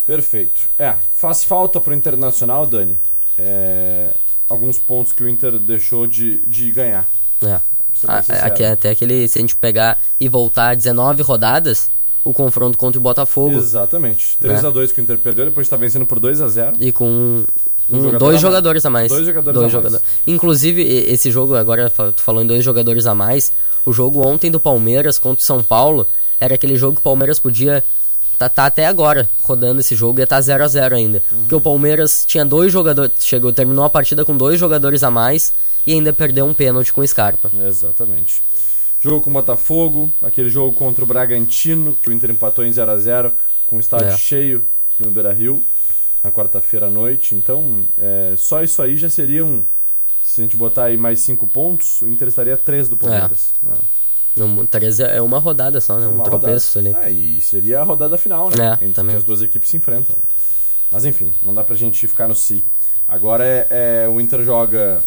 Perfeito. 0.05 0.69
É, 0.77 0.93
faz 1.11 1.43
falta 1.43 1.81
pro 1.81 1.93
Internacional, 1.93 2.65
Dani. 2.65 2.99
É, 3.37 4.11
alguns 4.47 4.77
pontos 4.77 5.11
que 5.11 5.23
o 5.23 5.29
Inter 5.29 5.57
deixou 5.57 6.05
de, 6.05 6.39
de 6.45 6.71
ganhar. 6.71 7.07
É. 7.43 7.59
Aqui, 8.41 8.63
até 8.63 8.89
aquele, 8.89 9.27
se 9.27 9.39
a 9.39 9.41
gente 9.41 9.55
pegar 9.55 9.99
e 10.19 10.27
voltar 10.27 10.75
19 10.75 11.23
rodadas, 11.23 11.89
o 12.23 12.33
confronto 12.33 12.77
contra 12.77 12.99
o 12.99 13.01
Botafogo. 13.01 13.55
Exatamente. 13.55 14.37
3 14.37 14.61
né? 14.61 14.67
a 14.67 14.71
2 14.71 14.91
que 14.91 14.99
o 14.99 15.03
Inter 15.03 15.17
perdeu, 15.17 15.45
depois 15.45 15.65
está 15.65 15.77
vencendo 15.77 16.05
por 16.05 16.19
2 16.19 16.41
a 16.41 16.47
0 16.47 16.73
E 16.79 16.91
com 16.91 17.07
um, 17.07 17.45
um 17.89 18.01
jogador 18.01 18.19
dois 18.19 18.35
a 18.35 18.39
jogadores 18.39 18.85
a 18.85 18.89
mais. 18.89 19.09
Dois 19.09 19.25
jogadores 19.25 19.53
dois 19.53 19.67
a 19.67 19.69
jogadores. 19.69 20.01
mais. 20.01 20.27
Inclusive, 20.27 20.81
esse 20.81 21.31
jogo, 21.31 21.55
agora 21.55 21.89
tu 21.89 22.21
falou 22.21 22.41
em 22.41 22.47
dois 22.47 22.63
jogadores 22.63 23.05
a 23.05 23.15
mais, 23.15 23.51
o 23.85 23.93
jogo 23.93 24.25
ontem 24.25 24.51
do 24.51 24.59
Palmeiras 24.59 25.17
contra 25.17 25.41
o 25.41 25.45
São 25.45 25.63
Paulo 25.63 26.05
era 26.39 26.55
aquele 26.55 26.75
jogo 26.75 26.95
que 26.95 27.01
o 27.01 27.03
Palmeiras 27.03 27.39
podia 27.39 27.83
tá, 28.37 28.49
tá 28.49 28.65
até 28.65 28.85
agora 28.85 29.29
rodando 29.41 29.79
esse 29.79 29.95
jogo 29.95 30.19
e 30.19 30.21
ia 30.21 30.27
tá 30.27 30.39
0 30.39 30.63
a 30.63 30.67
0 30.67 30.95
ainda. 30.95 31.23
Uhum. 31.31 31.39
Porque 31.39 31.55
o 31.55 31.61
Palmeiras 31.61 32.25
tinha 32.25 32.45
dois 32.45 32.71
jogadores, 32.71 33.13
chegou, 33.19 33.51
terminou 33.51 33.83
a 33.83 33.89
partida 33.89 34.25
com 34.25 34.35
dois 34.35 34.59
jogadores 34.59 35.03
a 35.03 35.11
mais 35.11 35.53
e 35.85 35.93
ainda 35.93 36.13
perdeu 36.13 36.45
um 36.45 36.53
pênalti 36.53 36.93
com 36.93 37.01
o 37.01 37.07
Scarpa. 37.07 37.51
Exatamente. 37.67 38.43
Jogo 38.99 39.21
com 39.21 39.29
o 39.29 39.33
Botafogo, 39.33 40.11
aquele 40.21 40.49
jogo 40.49 40.75
contra 40.75 41.03
o 41.03 41.07
Bragantino, 41.07 41.95
que 42.01 42.09
o 42.09 42.13
Inter 42.13 42.31
empatou 42.31 42.65
em 42.65 42.71
0 42.71 42.91
a 42.91 42.97
0 42.97 43.33
com 43.65 43.77
o 43.77 43.79
estádio 43.79 44.07
é. 44.07 44.17
cheio 44.17 44.65
no 44.99 45.11
Beira-Rio 45.11 45.63
na 46.23 46.31
quarta-feira 46.31 46.87
à 46.87 46.89
noite. 46.89 47.35
Então, 47.35 47.85
é, 47.97 48.33
só 48.37 48.63
isso 48.63 48.81
aí 48.81 48.97
já 48.97 49.09
seria 49.09 49.45
um 49.45 49.63
se 50.25 50.41
a 50.41 50.43
gente 50.43 50.57
botar 50.57 50.85
aí 50.85 50.97
mais 50.97 51.19
cinco 51.19 51.45
pontos, 51.45 52.01
o 52.01 52.07
Inter 52.07 52.27
estaria 52.27 52.57
três 52.57 52.89
do 52.89 52.97
Palmeiras. 52.97 53.53
É. 53.63 53.77
Né? 54.35 54.45
Não, 54.45 54.65
três 54.65 54.99
é 54.99 55.21
uma 55.21 55.39
rodada 55.39 55.79
só, 55.79 55.97
né? 55.97 56.07
Um 56.07 56.15
uma 56.15 56.23
tropeço 56.23 56.79
rodada. 56.79 56.97
ali. 56.97 57.07
Ah, 57.07 57.09
e 57.09 57.41
seria 57.41 57.79
a 57.79 57.83
rodada 57.83 58.17
final, 58.17 58.49
né? 58.49 58.77
É, 58.81 58.85
Entre 58.85 58.93
também. 58.93 59.15
que 59.15 59.17
as 59.17 59.23
duas 59.23 59.41
equipes 59.41 59.69
se 59.69 59.77
enfrentam. 59.77 60.15
Né? 60.15 60.23
Mas 60.91 61.05
enfim, 61.05 61.31
não 61.41 61.53
dá 61.53 61.63
pra 61.63 61.75
gente 61.75 62.07
ficar 62.07 62.27
no 62.27 62.35
si. 62.35 62.63
Agora 63.07 63.45
é, 63.45 64.03
é 64.03 64.07
o 64.07 64.19
Inter 64.19 64.43
joga 64.43 65.01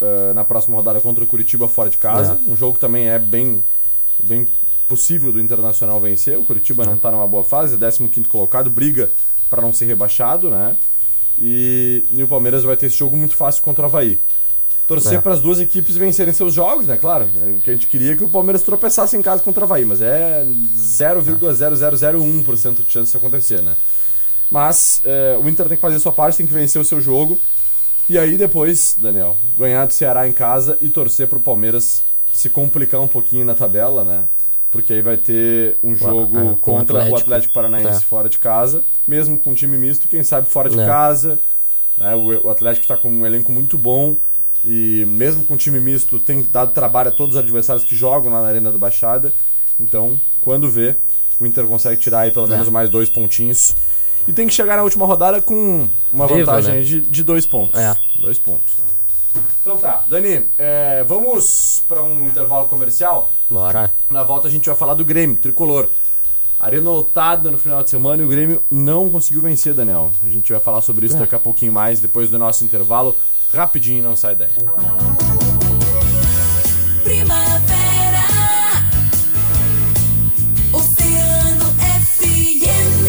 uh, 0.00 0.34
na 0.34 0.44
próxima 0.44 0.76
rodada 0.76 1.00
contra 1.00 1.24
o 1.24 1.26
Curitiba 1.26 1.68
fora 1.68 1.90
de 1.90 1.98
casa. 1.98 2.38
É. 2.46 2.50
Um 2.50 2.56
jogo 2.56 2.74
que 2.74 2.80
também 2.80 3.08
é 3.08 3.18
bem, 3.18 3.64
bem 4.22 4.46
possível 4.88 5.32
do 5.32 5.40
Internacional 5.40 6.00
vencer. 6.00 6.38
O 6.38 6.44
Curitiba 6.44 6.84
não 6.84 6.96
tá 6.96 7.10
numa 7.10 7.26
boa 7.26 7.44
fase, 7.44 7.76
15 7.78 8.28
colocado, 8.28 8.70
briga 8.70 9.10
para 9.48 9.62
não 9.62 9.72
ser 9.72 9.86
rebaixado, 9.86 10.50
né? 10.50 10.76
E, 11.38 12.04
e, 12.10 12.22
o 12.22 12.28
Palmeiras 12.28 12.62
vai 12.62 12.76
ter 12.76 12.86
esse 12.86 12.96
jogo 12.96 13.16
muito 13.16 13.34
fácil 13.34 13.62
contra 13.62 13.82
o 13.82 13.86
Havaí 13.86 14.20
torcer 14.90 15.18
é. 15.18 15.20
para 15.20 15.34
as 15.34 15.40
duas 15.40 15.60
equipes 15.60 15.96
vencerem 15.96 16.34
seus 16.34 16.52
jogos, 16.52 16.84
né? 16.84 16.96
Claro, 16.96 17.30
é 17.40 17.54
que 17.62 17.70
a 17.70 17.72
gente 17.72 17.86
queria 17.86 18.16
que 18.16 18.24
o 18.24 18.28
Palmeiras 18.28 18.64
tropeçasse 18.64 19.16
em 19.16 19.22
casa 19.22 19.40
contra 19.40 19.60
o 19.60 19.64
Havaí, 19.64 19.84
mas 19.84 20.02
é 20.02 20.44
0,0001% 20.44 22.84
de 22.84 22.90
chance 22.90 23.12
de 23.12 23.16
acontecer, 23.16 23.62
né? 23.62 23.76
Mas 24.50 25.00
é, 25.04 25.38
o 25.40 25.48
Inter 25.48 25.68
tem 25.68 25.76
que 25.76 25.80
fazer 25.80 25.94
a 25.94 26.00
sua 26.00 26.10
parte, 26.10 26.38
tem 26.38 26.46
que 26.46 26.52
vencer 26.52 26.82
o 26.82 26.84
seu 26.84 27.00
jogo. 27.00 27.38
E 28.08 28.18
aí 28.18 28.36
depois, 28.36 28.96
Daniel, 28.98 29.36
ganhar 29.56 29.86
do 29.86 29.92
Ceará 29.92 30.26
em 30.26 30.32
casa 30.32 30.76
e 30.80 30.88
torcer 30.88 31.28
para 31.28 31.38
o 31.38 31.40
Palmeiras 31.40 32.02
se 32.32 32.50
complicar 32.50 33.00
um 33.00 33.06
pouquinho 33.06 33.44
na 33.44 33.54
tabela, 33.54 34.02
né? 34.02 34.24
Porque 34.72 34.92
aí 34.92 35.02
vai 35.02 35.16
ter 35.16 35.78
um 35.84 35.94
jogo 35.94 36.36
é, 36.36 36.56
contra 36.56 36.96
o 36.96 36.98
Atlético, 36.98 37.16
o 37.16 37.22
Atlético 37.22 37.54
Paranaense 37.54 37.98
é. 37.98 38.00
fora 38.00 38.28
de 38.28 38.38
casa, 38.38 38.82
mesmo 39.06 39.38
com 39.38 39.52
um 39.52 39.54
time 39.54 39.78
misto, 39.78 40.08
quem 40.08 40.24
sabe 40.24 40.48
fora 40.48 40.68
de 40.68 40.80
é. 40.80 40.84
casa. 40.84 41.38
Né? 41.96 42.12
O, 42.16 42.46
o 42.46 42.50
Atlético 42.50 42.82
está 42.82 42.96
com 42.96 43.08
um 43.08 43.24
elenco 43.24 43.52
muito 43.52 43.78
bom 43.78 44.16
e 44.64 45.04
mesmo 45.06 45.44
com 45.44 45.56
time 45.56 45.80
misto, 45.80 46.18
tem 46.18 46.42
dado 46.42 46.72
trabalho 46.72 47.08
a 47.08 47.12
todos 47.12 47.36
os 47.36 47.42
adversários 47.42 47.84
que 47.84 47.96
jogam 47.96 48.30
lá 48.30 48.42
na 48.42 48.48
Arena 48.48 48.70
da 48.70 48.78
Baixada. 48.78 49.32
Então, 49.78 50.20
quando 50.40 50.68
vê, 50.68 50.96
o 51.38 51.46
Inter 51.46 51.66
consegue 51.66 52.00
tirar 52.00 52.20
aí 52.20 52.30
pelo 52.30 52.46
é. 52.46 52.50
menos 52.50 52.68
mais 52.68 52.90
dois 52.90 53.08
pontinhos. 53.08 53.74
E 54.28 54.32
tem 54.32 54.46
que 54.46 54.52
chegar 54.52 54.76
na 54.76 54.82
última 54.82 55.06
rodada 55.06 55.40
com 55.40 55.88
uma 56.12 56.26
Viva, 56.26 56.40
vantagem 56.40 56.74
né? 56.74 56.82
de, 56.82 57.00
de 57.00 57.24
dois 57.24 57.46
pontos. 57.46 57.80
É. 57.80 57.96
Dois 58.20 58.38
pontos. 58.38 58.74
Então 59.62 59.78
tá, 59.78 60.04
Dani, 60.08 60.46
é, 60.58 61.04
vamos 61.04 61.82
para 61.86 62.02
um 62.02 62.26
intervalo 62.26 62.66
comercial? 62.68 63.30
Bora. 63.48 63.90
Na 64.10 64.22
volta 64.22 64.48
a 64.48 64.50
gente 64.50 64.66
vai 64.66 64.76
falar 64.76 64.94
do 64.94 65.04
Grêmio, 65.04 65.36
tricolor. 65.36 65.88
Arena 66.58 66.90
lotada 66.90 67.50
no 67.50 67.56
final 67.56 67.82
de 67.82 67.88
semana 67.88 68.22
e 68.22 68.26
o 68.26 68.28
Grêmio 68.28 68.62
não 68.70 69.08
conseguiu 69.08 69.40
vencer, 69.40 69.72
Daniel. 69.72 70.10
A 70.22 70.28
gente 70.28 70.52
vai 70.52 70.60
falar 70.60 70.82
sobre 70.82 71.06
isso 71.06 71.16
é. 71.16 71.20
daqui 71.20 71.34
a 71.34 71.38
pouquinho 71.38 71.72
mais, 71.72 72.00
depois 72.00 72.28
do 72.28 72.38
nosso 72.38 72.64
intervalo 72.64 73.16
rapidinho, 73.52 74.02
não 74.02 74.16
sai 74.16 74.34
daí. 74.34 74.50
Primavera, 77.02 78.26
Oceano 80.72 81.64
FM. 82.14 83.06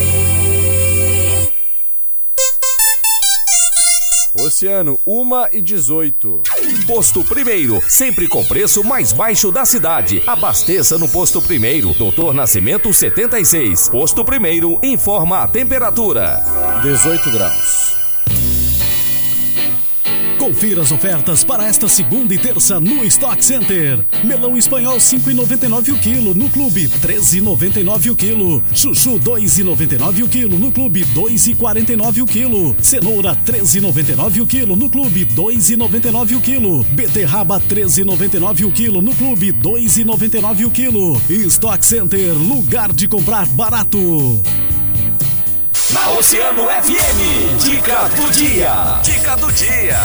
Oceano, 4.39 4.99
1 5.05 5.47
e 5.53 5.61
18. 5.61 6.43
Posto 6.87 7.23
Primeiro, 7.23 7.81
sempre 7.87 8.27
com 8.27 8.43
preço 8.43 8.83
mais 8.83 9.13
baixo 9.13 9.51
da 9.51 9.65
cidade. 9.65 10.23
Abasteça 10.25 10.97
no 10.97 11.07
Posto 11.07 11.41
Primeiro, 11.41 11.93
Doutor 11.93 12.33
Nascimento 12.33 12.93
76. 12.93 13.89
Posto 13.89 14.25
Primeiro 14.25 14.79
informa 14.81 15.43
a 15.43 15.47
temperatura: 15.47 16.41
18 16.81 17.31
graus. 17.31 18.00
Confira 20.41 20.81
as 20.81 20.91
ofertas 20.91 21.43
para 21.43 21.67
esta 21.67 21.87
segunda 21.87 22.33
e 22.33 22.37
terça 22.39 22.79
no 22.79 23.05
Stock 23.05 23.45
Center. 23.45 24.03
Melão 24.23 24.57
espanhol 24.57 24.97
5,99 24.97 25.93
o 25.93 25.99
quilo 25.99 26.33
no 26.33 26.49
clube, 26.49 26.89
13,99 26.99 28.11
o 28.11 28.15
quilo. 28.15 28.63
Chuchu 28.73 29.19
2,99 29.19 30.23
o 30.23 30.27
quilo 30.27 30.57
no 30.57 30.71
clube, 30.71 31.05
2,49 31.13 32.23
o 32.23 32.25
quilo. 32.25 32.75
Cenoura 32.81 33.35
13,99 33.35 34.41
o 34.41 34.47
quilo 34.47 34.75
no 34.75 34.89
clube, 34.89 35.27
2,99 35.27 36.35
o 36.35 36.41
quilo. 36.41 36.83
Beterraba 36.85 37.59
13,99 37.59 38.65
o 38.65 38.71
quilo 38.71 38.99
no 38.99 39.13
clube, 39.13 39.53
2,99 39.53 40.65
o 40.65 40.71
quilo. 40.71 41.21
Stock 41.29 41.85
Center, 41.85 42.33
lugar 42.33 42.91
de 42.91 43.07
comprar 43.07 43.45
barato. 43.49 44.41
Na 45.93 46.09
Oceano 46.11 46.63
FM, 46.67 47.57
dica 47.63 48.07
do 48.15 48.31
dia. 48.31 49.01
Dica 49.03 49.35
do 49.35 49.51
dia. 49.51 49.99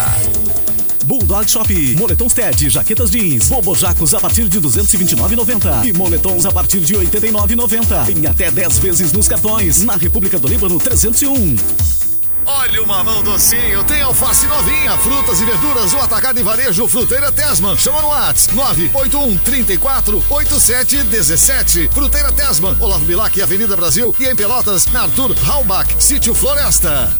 Bulldog 1.04 1.48
Shop, 1.48 1.96
moletons 1.96 2.32
TED, 2.32 2.68
jaquetas 2.68 3.10
jeans, 3.10 3.48
bobojacos 3.48 4.12
a 4.12 4.18
partir 4.18 4.48
de 4.48 4.60
229,90 4.60 5.84
e 5.84 5.92
moletons 5.92 6.44
a 6.44 6.50
partir 6.50 6.80
de 6.80 6.94
89,90 6.94 8.08
em 8.10 8.26
até 8.26 8.50
10 8.50 8.78
vezes 8.80 9.12
nos 9.12 9.28
cartões. 9.28 9.84
Na 9.84 9.94
República 9.94 10.38
do 10.40 10.48
Líbano 10.48 10.78
301. 10.80 12.05
Olha 12.46 12.80
o 12.80 12.86
mamão 12.86 13.24
docinho, 13.24 13.82
tem 13.84 14.00
alface 14.02 14.46
novinha, 14.46 14.96
frutas 14.98 15.40
e 15.40 15.44
verduras, 15.44 15.92
o 15.92 15.98
atacado 15.98 16.38
e 16.38 16.44
varejo 16.44 16.86
Fruteira 16.86 17.32
Tesman. 17.32 17.76
Chama 17.76 18.00
no 18.00 18.08
Whats 18.08 18.46
981 18.48 19.38
34 19.38 20.24
87 20.30 21.02
17. 21.02 21.90
Fruteira 21.92 22.30
Tesman, 22.30 22.76
Olavo 22.78 23.04
Bilac, 23.04 23.40
Avenida 23.42 23.76
Brasil 23.76 24.14
e 24.20 24.26
em 24.26 24.36
Pelotas, 24.36 24.86
na 24.86 25.02
Arthur 25.02 25.34
Halbach, 25.44 25.92
Sítio 25.98 26.34
Floresta. 26.34 27.12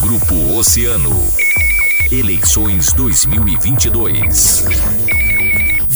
Grupo 0.00 0.58
Oceano. 0.58 1.32
Eleições 2.10 2.92
2022. 2.92 5.03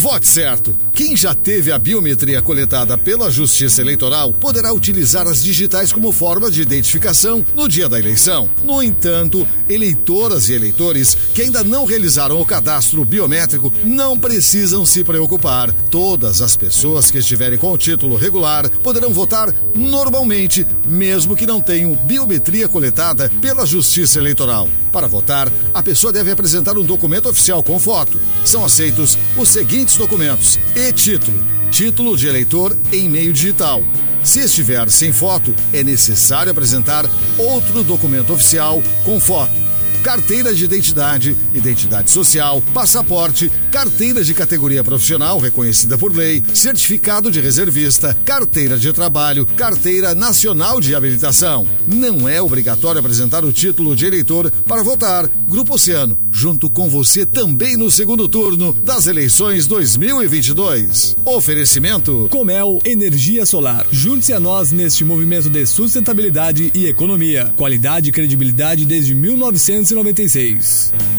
Vote 0.01 0.29
certo. 0.29 0.79
Quem 0.93 1.17
já 1.17 1.35
teve 1.35 1.73
a 1.73 1.79
biometria 1.79 2.41
coletada 2.41 2.97
pela 2.97 3.33
Justiça 3.33 3.81
Eleitoral 3.81 4.33
poderá 4.33 4.73
utilizar 4.73 5.27
as 5.27 5.43
digitais 5.43 5.93
como 5.93 6.13
forma 6.13 6.53
de 6.53 6.63
identificação 6.63 7.45
no 7.53 7.69
dia 7.69 7.89
da 7.89 7.99
eleição. 7.99 8.49
No 8.63 8.81
entanto, 8.81 9.45
eleitoras 9.69 10.49
e 10.49 10.53
eleitores 10.53 11.17
que 11.35 11.43
ainda 11.43 11.65
não 11.65 11.85
realizaram 11.85 12.41
o 12.41 12.47
cadastro 12.47 13.05
biométrico 13.05 13.73
não 13.83 14.17
precisam 14.17 14.87
se 14.87 15.03
preocupar. 15.03 15.73
Todas 15.91 16.43
as 16.43 16.57
pessoas 16.57 17.11
que 17.11 17.19
estiverem 17.19 17.59
com 17.59 17.73
o 17.73 17.79
título 17.79 18.15
regular 18.15 18.71
poderão 18.71 19.13
votar 19.13 19.53
normalmente, 19.75 20.65
mesmo 20.87 21.35
que 21.35 21.45
não 21.45 21.61
tenham 21.61 21.97
biometria 21.97 22.69
coletada 22.69 23.29
pela 23.41 23.67
Justiça 23.67 24.21
Eleitoral. 24.21 24.69
Para 24.99 25.07
votar, 25.07 25.49
a 25.73 25.81
pessoa 25.81 26.13
deve 26.13 26.33
apresentar 26.33 26.77
um 26.77 26.83
documento 26.83 27.29
oficial 27.29 27.63
com 27.63 27.79
foto. 27.79 28.19
São 28.45 28.65
aceitos 28.65 29.17
os 29.37 29.49
seguintes 29.49 29.97
documentos: 29.97 30.59
e-título, 30.75 31.41
título 31.71 32.17
de 32.17 32.27
eleitor 32.27 32.77
em 32.93 33.09
meio 33.09 33.33
digital. 33.33 33.81
Se 34.25 34.41
estiver 34.41 34.91
sem 34.91 35.13
foto, 35.13 35.55
é 35.73 35.85
necessário 35.85 36.51
apresentar 36.51 37.09
outro 37.39 37.85
documento 37.85 38.33
oficial 38.33 38.83
com 39.05 39.21
foto 39.21 39.68
carteira 40.09 40.55
de 40.55 40.65
identidade, 40.65 41.37
identidade 41.53 42.11
social, 42.11 42.63
passaporte, 42.73 43.53
carteira 43.71 44.25
de 44.25 44.33
categoria 44.33 44.83
profissional 44.83 45.39
reconhecida 45.39 45.99
por 45.99 46.17
lei, 46.17 46.43
certificado 46.55 47.31
de 47.31 47.43
reservista, 47.43 48.17
carteira 48.25 48.79
de 48.79 48.91
trabalho, 48.91 49.45
carteira 49.45 50.15
nacional 50.15 50.81
de 50.81 50.95
habilitação. 50.95 51.69
Não 51.87 52.27
é 52.27 52.41
obrigatório 52.41 53.01
apresentar 53.01 53.45
o 53.45 53.53
título 53.53 53.95
de 53.95 54.07
eleitor 54.07 54.51
para 54.67 54.83
votar. 54.83 55.29
Grupo 55.47 55.75
Oceano, 55.75 56.19
junto 56.31 56.71
com 56.71 56.89
você 56.89 57.27
também 57.27 57.77
no 57.77 57.91
segundo 57.91 58.27
turno 58.27 58.73
das 58.73 59.07
eleições 59.07 59.67
2022. 59.67 61.17
Oferecimento 61.23 62.29
Comel 62.31 62.79
Energia 62.83 63.45
Solar. 63.45 63.87
Junte-se 63.93 64.33
a 64.33 64.41
nós 64.41 64.73
neste 64.73 65.05
movimento 65.05 65.51
de 65.51 65.67
sustentabilidade 65.67 66.71
e 66.75 66.87
economia. 66.87 67.53
Qualidade 67.59 68.09
e 68.09 68.13
credibilidade 68.13 68.87
desde 68.87 69.15
1996. 70.03 71.18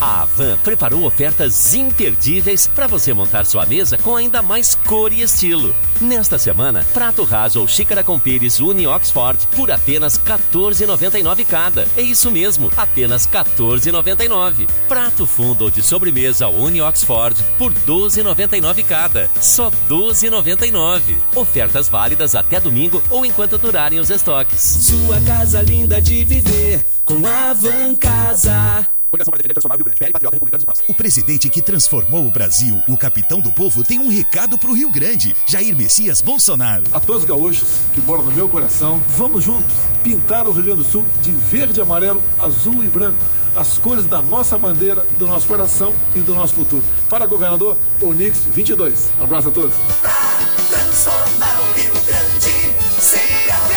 A 0.00 0.22
Avan 0.22 0.56
preparou 0.58 1.04
ofertas 1.04 1.74
imperdíveis 1.74 2.68
para 2.68 2.86
você 2.86 3.12
montar 3.12 3.44
sua 3.44 3.66
mesa 3.66 3.98
com 3.98 4.14
ainda 4.14 4.40
mais 4.40 4.76
cor 4.86 5.12
e 5.12 5.22
estilo. 5.22 5.74
Nesta 6.00 6.38
semana, 6.38 6.86
prato 6.94 7.24
raso 7.24 7.60
ou 7.60 7.66
xícara 7.66 8.04
com 8.04 8.18
pires 8.18 8.60
Uni 8.60 8.86
Oxford 8.86 9.44
por 9.56 9.72
apenas 9.72 10.16
R$ 10.16 10.34
14,99 10.52 11.44
cada. 11.44 11.88
É 11.96 12.02
isso 12.02 12.30
mesmo, 12.30 12.70
apenas 12.76 13.26
R$ 13.26 13.40
14,99. 13.40 14.68
Prato 14.86 15.26
fundo 15.26 15.64
ou 15.64 15.70
de 15.70 15.82
sobremesa 15.82 16.46
Uni 16.46 16.80
Oxford 16.80 17.42
por 17.58 17.72
R$ 17.72 17.78
12,99 17.84 18.84
cada. 18.84 19.28
Só 19.40 19.68
R$ 19.68 19.76
12,99. 19.88 21.16
Ofertas 21.34 21.88
válidas 21.88 22.36
até 22.36 22.60
domingo 22.60 23.02
ou 23.10 23.26
enquanto 23.26 23.58
durarem 23.58 23.98
os 23.98 24.10
estoques. 24.10 24.60
Sua 24.60 25.20
casa 25.22 25.60
linda 25.60 26.00
de 26.00 26.24
viver 26.24 26.86
com 27.04 27.26
a 27.26 27.52
Van 27.52 27.96
Casa. 27.96 28.97
Coligação 29.10 29.30
para 29.30 29.38
defender 29.38 29.54
Tradicional 29.54 29.76
Rio 29.76 29.84
Grande, 29.84 29.98
PL, 29.98 30.12
Patriota, 30.12 30.34
Republicanos 30.36 30.62
e 30.62 30.66
Prós. 30.66 30.82
O 30.86 30.94
presidente 30.94 31.48
que 31.48 31.62
transformou 31.62 32.26
o 32.26 32.30
Brasil, 32.30 32.82
o 32.86 32.96
capitão 32.96 33.40
do 33.40 33.50
povo, 33.52 33.82
tem 33.82 33.98
um 33.98 34.08
recado 34.08 34.58
pro 34.58 34.74
Rio 34.74 34.90
Grande, 34.90 35.34
Jair 35.46 35.74
Messias 35.74 36.20
Bolsonaro. 36.20 36.84
A 36.92 37.00
todos 37.00 37.22
os 37.22 37.28
gaúchos 37.28 37.68
que 37.94 38.00
moram 38.02 38.24
no 38.24 38.32
meu 38.32 38.48
coração, 38.48 39.02
vamos 39.16 39.44
juntos 39.44 39.72
pintar 40.02 40.46
o 40.46 40.52
Rio 40.52 40.62
Grande 40.62 40.82
do 40.82 40.88
Sul 40.88 41.04
de 41.22 41.30
verde, 41.30 41.80
amarelo, 41.80 42.22
azul 42.38 42.84
e 42.84 42.88
branco. 42.88 43.18
As 43.56 43.78
cores 43.78 44.04
da 44.04 44.20
nossa 44.20 44.56
bandeira, 44.58 45.04
do 45.18 45.26
nosso 45.26 45.46
coração 45.46 45.94
e 46.14 46.20
do 46.20 46.34
nosso 46.34 46.54
futuro. 46.54 46.84
Para 47.08 47.26
governador, 47.26 47.76
Onix 48.00 48.44
22. 48.44 49.10
Um 49.18 49.24
abraço 49.24 49.48
a 49.48 49.50
todos. 49.50 49.74
Pra 50.00 50.38
transformar 50.68 51.60
o 51.60 51.72
Rio 51.72 51.92
Grande, 52.06 53.00
ser 53.00 53.50
a 53.50 53.68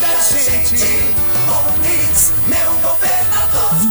da 0.00 0.22
gente. 0.22 0.76
Onix, 1.50 2.32
governador. 2.38 2.59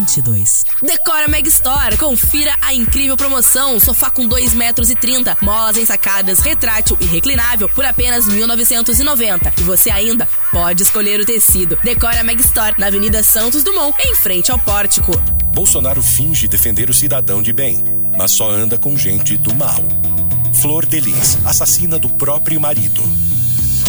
22. 0.09 0.65
Decora 0.81 1.27
Meg 1.27 1.47
Store. 1.47 1.95
Confira 1.97 2.55
a 2.61 2.73
incrível 2.73 3.15
promoção. 3.15 3.79
Sofá 3.79 4.09
com 4.09 4.27
2 4.27 4.53
metros 4.53 4.89
e 4.89 4.95
30, 4.95 5.37
molas 5.41 5.77
ensacadas, 5.77 6.39
retrátil 6.39 6.97
e 6.99 7.05
reclinável 7.05 7.69
por 7.69 7.85
apenas 7.85 8.27
1990. 8.27 9.53
E 9.59 9.63
você 9.63 9.91
ainda 9.91 10.27
pode 10.51 10.81
escolher 10.81 11.19
o 11.19 11.25
tecido. 11.25 11.77
Decora 11.83 12.23
Meg 12.23 12.41
Store 12.41 12.75
na 12.77 12.87
Avenida 12.87 13.21
Santos 13.21 13.63
Dumont, 13.63 13.95
em 14.03 14.15
frente 14.15 14.51
ao 14.51 14.57
pórtico. 14.57 15.11
Bolsonaro 15.53 16.01
finge 16.01 16.47
defender 16.47 16.89
o 16.89 16.93
cidadão 16.93 17.41
de 17.41 17.53
bem, 17.53 17.83
mas 18.17 18.31
só 18.31 18.49
anda 18.49 18.77
com 18.77 18.97
gente 18.97 19.37
do 19.37 19.53
mal. 19.53 19.83
Flor 20.53 20.85
Delis, 20.85 21.37
assassina 21.45 21.99
do 21.99 22.09
próprio 22.09 22.59
marido. 22.59 23.01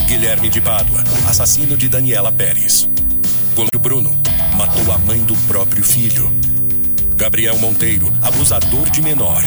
Guilherme 0.07 0.49
de 0.49 0.61
Pádua, 0.61 1.03
assassino 1.29 1.77
de 1.77 1.89
Daniela 1.89 2.33
Pérez. 2.33 2.89
Goleiro 3.55 3.79
Bruno, 3.79 4.17
matou 4.61 4.93
a 4.93 4.99
mãe 4.99 5.25
do 5.25 5.35
próprio 5.49 5.83
filho. 5.83 6.31
Gabriel 7.17 7.57
Monteiro, 7.59 8.13
abusador 8.21 8.91
de 8.91 9.01
menor. 9.01 9.43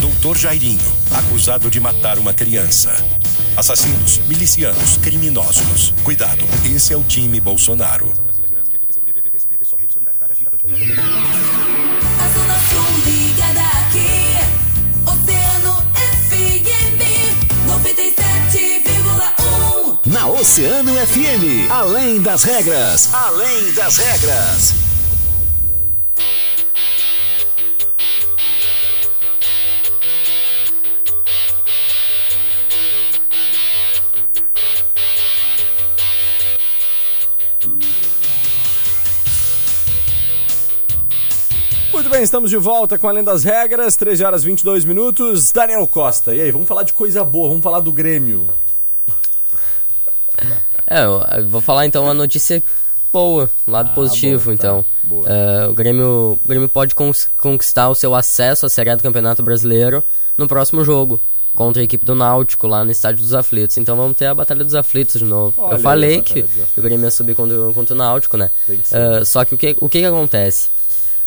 Doutor 0.00 0.38
Jairinho, 0.38 0.80
acusado 1.10 1.70
de 1.70 1.78
matar 1.78 2.18
uma 2.18 2.32
criança. 2.32 2.94
Assassinos, 3.54 4.20
milicianos, 4.26 4.96
criminosos. 4.96 5.92
Cuidado, 6.02 6.42
esse 6.64 6.94
é 6.94 6.96
o 6.96 7.04
time 7.04 7.42
Bolsonaro. 7.42 8.10
Oceano 20.52 20.92
FM, 20.94 21.70
além 21.70 22.20
das 22.20 22.44
regras, 22.44 23.08
além 23.14 23.72
das 23.72 23.96
regras. 23.96 24.74
Muito 41.90 42.10
bem, 42.10 42.22
estamos 42.22 42.50
de 42.50 42.58
volta 42.58 42.98
com 42.98 43.08
Além 43.08 43.24
das 43.24 43.42
Regras, 43.42 43.96
13 43.96 44.22
horas 44.22 44.44
22 44.44 44.84
minutos. 44.84 45.50
Daniel 45.50 45.86
Costa, 45.86 46.34
e 46.34 46.42
aí, 46.42 46.50
vamos 46.50 46.68
falar 46.68 46.82
de 46.82 46.92
coisa 46.92 47.24
boa, 47.24 47.48
vamos 47.48 47.62
falar 47.62 47.80
do 47.80 47.90
Grêmio. 47.90 48.50
É, 50.86 51.04
eu, 51.04 51.48
vou 51.48 51.60
falar 51.60 51.86
então 51.86 52.04
uma 52.04 52.14
notícia 52.14 52.62
boa, 53.12 53.50
um 53.66 53.70
lado 53.72 53.90
Ah, 53.90 53.94
positivo, 53.94 54.44
boa, 54.44 54.56
tá. 54.56 54.66
então. 54.68 54.84
Boa. 55.04 55.26
É, 55.28 55.66
o, 55.68 55.74
Grêmio, 55.74 56.38
o 56.44 56.48
Grêmio 56.48 56.68
pode 56.68 56.94
conquistar 57.36 57.88
o 57.88 57.94
seu 57.94 58.14
acesso 58.14 58.66
à 58.66 58.68
Série 58.68 58.94
do 58.96 59.02
Campeonato 59.02 59.42
Brasileiro 59.42 60.02
no 60.36 60.48
próximo 60.48 60.84
jogo, 60.84 61.20
contra 61.54 61.82
a 61.82 61.84
equipe 61.84 62.04
do 62.04 62.14
Náutico, 62.14 62.66
lá 62.66 62.84
no 62.84 62.90
Estádio 62.90 63.22
dos 63.22 63.34
Aflitos. 63.34 63.76
Então 63.76 63.96
vamos 63.96 64.16
ter 64.16 64.26
a 64.26 64.34
Batalha 64.34 64.64
dos 64.64 64.74
Aflitos 64.74 65.18
de 65.20 65.24
novo. 65.26 65.54
Olha 65.62 65.74
eu 65.74 65.78
falei 65.78 66.22
que 66.22 66.44
o 66.76 66.80
Grêmio 66.82 67.04
ia 67.04 67.10
subir 67.10 67.34
contra, 67.34 67.60
o- 67.68 67.74
contra 67.74 67.94
o 67.94 67.98
Náutico, 67.98 68.36
né? 68.36 68.50
É, 68.90 69.24
só 69.24 69.44
que 69.44 69.54
o 69.54 69.58
que, 69.58 69.76
o 69.80 69.88
que, 69.88 70.00
que 70.00 70.06
acontece? 70.06 70.70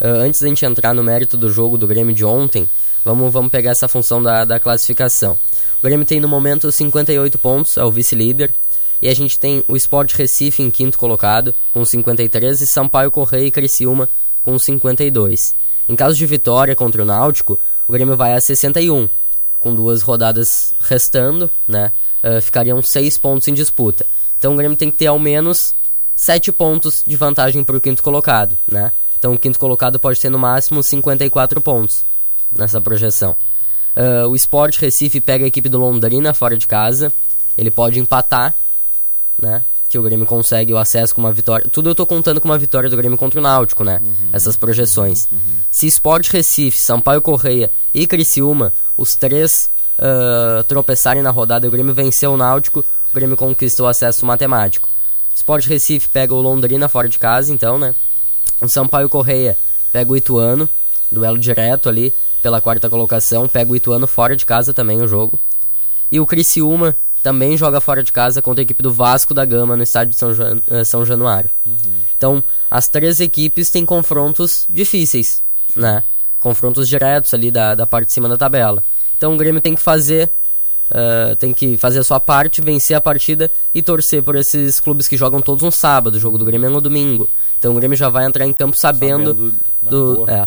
É, 0.00 0.08
antes 0.08 0.40
da 0.42 0.48
gente 0.48 0.64
entrar 0.66 0.92
no 0.92 1.02
mérito 1.04 1.36
do 1.36 1.48
jogo 1.50 1.78
do 1.78 1.86
Grêmio 1.86 2.14
de 2.14 2.24
ontem, 2.24 2.68
vamos, 3.04 3.32
vamos 3.32 3.50
pegar 3.50 3.70
essa 3.70 3.86
função 3.88 4.20
da, 4.22 4.44
da 4.44 4.58
classificação. 4.58 5.38
O 5.80 5.82
Grêmio 5.86 6.04
tem 6.04 6.18
no 6.18 6.26
momento 6.28 6.70
58 6.72 7.38
pontos, 7.38 7.76
é 7.76 7.84
o 7.84 7.90
vice-líder. 7.92 8.52
E 9.00 9.08
a 9.08 9.14
gente 9.14 9.38
tem 9.38 9.64
o 9.68 9.76
Sport 9.76 10.14
Recife 10.14 10.62
em 10.62 10.70
quinto 10.70 10.98
colocado, 10.98 11.54
com 11.72 11.84
53, 11.84 12.60
e 12.60 12.66
Sampaio 12.66 13.10
Correia 13.10 13.46
e 13.46 13.50
Criciúma 13.50 14.08
com 14.42 14.58
52. 14.58 15.54
Em 15.88 15.94
caso 15.94 16.16
de 16.16 16.26
vitória 16.26 16.74
contra 16.74 17.02
o 17.02 17.04
Náutico, 17.04 17.58
o 17.86 17.92
Grêmio 17.92 18.16
vai 18.16 18.32
a 18.32 18.40
61. 18.40 19.08
Com 19.58 19.74
duas 19.74 20.02
rodadas 20.02 20.74
restando, 20.80 21.50
né? 21.66 21.92
eh, 22.22 22.40
ficariam 22.40 22.82
seis 22.82 23.16
pontos 23.16 23.46
em 23.46 23.54
disputa. 23.54 24.04
Então 24.38 24.54
o 24.54 24.56
Grêmio 24.56 24.76
tem 24.76 24.90
que 24.90 24.96
ter 24.96 25.06
ao 25.06 25.18
menos 25.18 25.74
sete 26.14 26.50
pontos 26.50 27.02
de 27.06 27.16
vantagem 27.16 27.62
para 27.62 27.76
o 27.76 27.80
quinto 27.80 28.02
colocado, 28.02 28.56
né? 28.66 28.90
Então 29.18 29.34
o 29.34 29.38
quinto 29.38 29.58
colocado 29.58 29.98
pode 29.98 30.20
ter 30.20 30.28
no 30.28 30.38
máximo 30.38 30.82
54 30.82 31.60
pontos 31.60 32.04
nessa 32.50 32.80
projeção. 32.80 33.36
Ah, 33.94 34.26
o 34.26 34.34
Sport 34.36 34.78
Recife 34.78 35.20
pega 35.20 35.44
a 35.44 35.48
equipe 35.48 35.68
do 35.68 35.78
Londrina 35.78 36.34
fora 36.34 36.56
de 36.56 36.66
casa. 36.66 37.12
Ele 37.56 37.70
pode 37.70 37.98
empatar, 37.98 38.54
né? 39.40 39.64
Que 39.88 39.98
o 39.98 40.02
Grêmio 40.02 40.26
consegue 40.26 40.74
o 40.74 40.78
acesso 40.78 41.14
com 41.14 41.20
uma 41.20 41.32
vitória. 41.32 41.68
Tudo 41.70 41.90
eu 41.90 41.94
tô 41.94 42.04
contando 42.04 42.40
com 42.40 42.48
uma 42.48 42.58
vitória 42.58 42.90
do 42.90 42.96
Grêmio 42.96 43.16
contra 43.16 43.38
o 43.38 43.42
Náutico, 43.42 43.84
né? 43.84 44.00
Essas 44.32 44.56
projeções. 44.56 45.28
Se 45.70 45.86
Sport 45.86 46.28
Recife, 46.30 46.78
Sampaio 46.78 47.22
Correia 47.22 47.70
e 47.94 48.06
Criciúma, 48.06 48.72
os 48.96 49.14
três 49.14 49.70
ah, 49.98 50.64
tropeçarem 50.68 51.22
na 51.22 51.30
rodada 51.30 51.66
e 51.66 51.68
o 51.68 51.72
Grêmio 51.72 51.94
venceu 51.94 52.32
o 52.32 52.36
Náutico, 52.36 52.80
o 52.80 53.14
Grêmio 53.14 53.36
conquista 53.36 53.82
o 53.82 53.86
acesso 53.86 54.26
matemático. 54.26 54.88
Sport 55.34 55.66
Recife 55.66 56.08
pega 56.08 56.34
o 56.34 56.40
Londrina 56.40 56.88
fora 56.88 57.08
de 57.08 57.18
casa, 57.18 57.52
então, 57.52 57.78
né? 57.78 57.94
O 58.60 58.68
Sampaio 58.68 59.08
Correia 59.08 59.56
pega 59.92 60.12
o 60.12 60.16
Ituano, 60.16 60.68
duelo 61.10 61.38
direto 61.38 61.88
ali 61.88 62.14
pela 62.42 62.60
quarta 62.60 62.88
colocação, 62.88 63.48
pega 63.48 63.72
o 63.72 63.76
Ituano 63.76 64.06
fora 64.06 64.36
de 64.36 64.46
casa 64.46 64.72
também 64.72 65.02
o 65.02 65.08
jogo. 65.08 65.38
E 66.10 66.20
o 66.20 66.26
Criciúma 66.26 66.96
também 67.26 67.56
joga 67.56 67.80
fora 67.80 68.04
de 68.04 68.12
casa 68.12 68.40
contra 68.40 68.60
a 68.60 68.64
equipe 68.64 68.80
do 68.80 68.92
Vasco 68.92 69.34
da 69.34 69.44
Gama 69.44 69.76
no 69.76 69.82
estádio 69.82 70.12
de 70.12 70.16
São, 70.16 70.32
Jan- 70.32 70.60
eh, 70.68 70.84
São 70.84 71.04
Januário. 71.04 71.50
Então, 72.16 72.40
as 72.70 72.86
três 72.86 73.18
equipes 73.18 73.68
têm 73.68 73.84
confrontos 73.84 74.64
difíceis, 74.70 75.42
né? 75.74 76.04
Confrontos 76.38 76.88
diretos 76.88 77.34
ali 77.34 77.50
da, 77.50 77.74
da 77.74 77.84
parte 77.84 78.06
de 78.06 78.12
cima 78.12 78.28
da 78.28 78.36
tabela. 78.36 78.80
Então 79.16 79.34
o 79.34 79.36
Grêmio 79.36 79.60
tem 79.60 79.74
que 79.74 79.82
fazer 79.82 80.30
ah, 80.88 81.34
tem 81.36 81.52
que 81.52 81.76
fazer 81.76 81.98
a 81.98 82.04
sua 82.04 82.20
parte, 82.20 82.60
vencer 82.60 82.96
a 82.96 83.00
partida 83.00 83.50
e 83.74 83.82
torcer 83.82 84.22
por 84.22 84.36
esses 84.36 84.78
clubes 84.78 85.08
que 85.08 85.16
jogam 85.16 85.40
todos 85.40 85.64
no 85.64 85.72
sábado. 85.72 86.14
O 86.14 86.20
jogo 86.20 86.38
do 86.38 86.44
Grêmio 86.44 86.68
é 86.68 86.70
no 86.70 86.80
domingo. 86.80 87.28
Então 87.58 87.72
o 87.72 87.74
Grêmio 87.74 87.96
já 87.96 88.08
vai 88.08 88.24
entrar 88.24 88.46
em 88.46 88.52
campo 88.52 88.76
sabendo, 88.76 89.30
Sabendo 89.34 89.54
do. 89.82 90.30
É. 90.30 90.46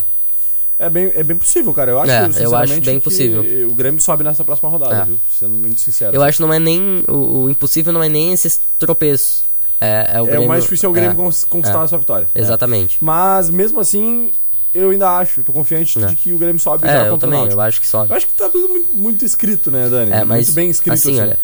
É 0.81 0.89
bem, 0.89 1.11
é 1.13 1.23
bem 1.23 1.35
possível, 1.35 1.73
cara. 1.73 1.91
Eu 1.91 1.99
acho, 1.99 2.09
É, 2.11 2.45
eu 2.45 2.55
acho 2.55 2.79
bem 2.81 2.99
que 2.99 3.03
possível. 3.03 3.41
O 3.69 3.75
Grêmio 3.75 3.99
sobe 3.99 4.23
nessa 4.23 4.45
próxima 4.45 4.69
rodada, 4.69 4.95
É. 4.95 5.05
viu? 5.05 5.19
Sendo 5.29 5.55
muito 5.55 5.81
sincero. 5.81 6.15
Eu 6.15 6.23
acho 6.23 6.37
que 6.37 6.41
não 6.41 6.53
é 6.53 6.57
nem. 6.59 7.03
O, 7.07 7.43
o 7.43 7.49
impossível 7.49 7.91
não 7.91 8.01
é 8.01 8.07
nem 8.07 8.31
esses 8.31 8.59
tropeços. 8.79 9.43
É, 9.81 10.11
é 10.15 10.21
o 10.21 10.25
é 10.25 10.27
Grêmio. 10.29 10.45
o 10.45 10.47
mais 10.47 10.63
difícil 10.63 10.87
é 10.87 10.89
o 10.89 10.93
Grêmio 10.93 11.11
é, 11.11 11.31
conquistar 11.49 11.81
é. 11.81 11.83
essa 11.83 11.97
vitória. 11.97 12.27
É. 12.33 12.39
Exatamente. 12.39 12.97
Mas 13.01 13.49
mesmo 13.49 13.79
assim, 13.81 14.31
eu 14.73 14.91
ainda 14.91 15.09
acho, 15.17 15.43
tô 15.43 15.51
confiante 15.51 15.99
de 15.99 16.15
que 16.15 16.31
o 16.33 16.37
Grêmio 16.37 16.59
sobe 16.59 16.85
já 16.87 16.93
É, 16.93 17.07
eu 17.07 17.11
contra 17.11 17.27
o 17.27 17.31
também, 17.31 17.51
eu 17.51 17.59
acho 17.61 17.81
que 17.81 17.87
sobe. 17.87 18.11
Eu 18.11 18.15
acho 18.15 18.27
que 18.27 18.33
tá 18.33 18.47
tudo 18.47 18.69
muito, 18.69 18.93
muito 18.93 19.25
escrito, 19.25 19.69
né, 19.71 19.89
Dani? 19.89 20.11
É, 20.11 20.23
mas, 20.23 20.47
muito 20.47 20.55
bem 20.55 20.69
escrito. 20.69 20.93
assim, 20.93 21.19
olha- 21.19 21.37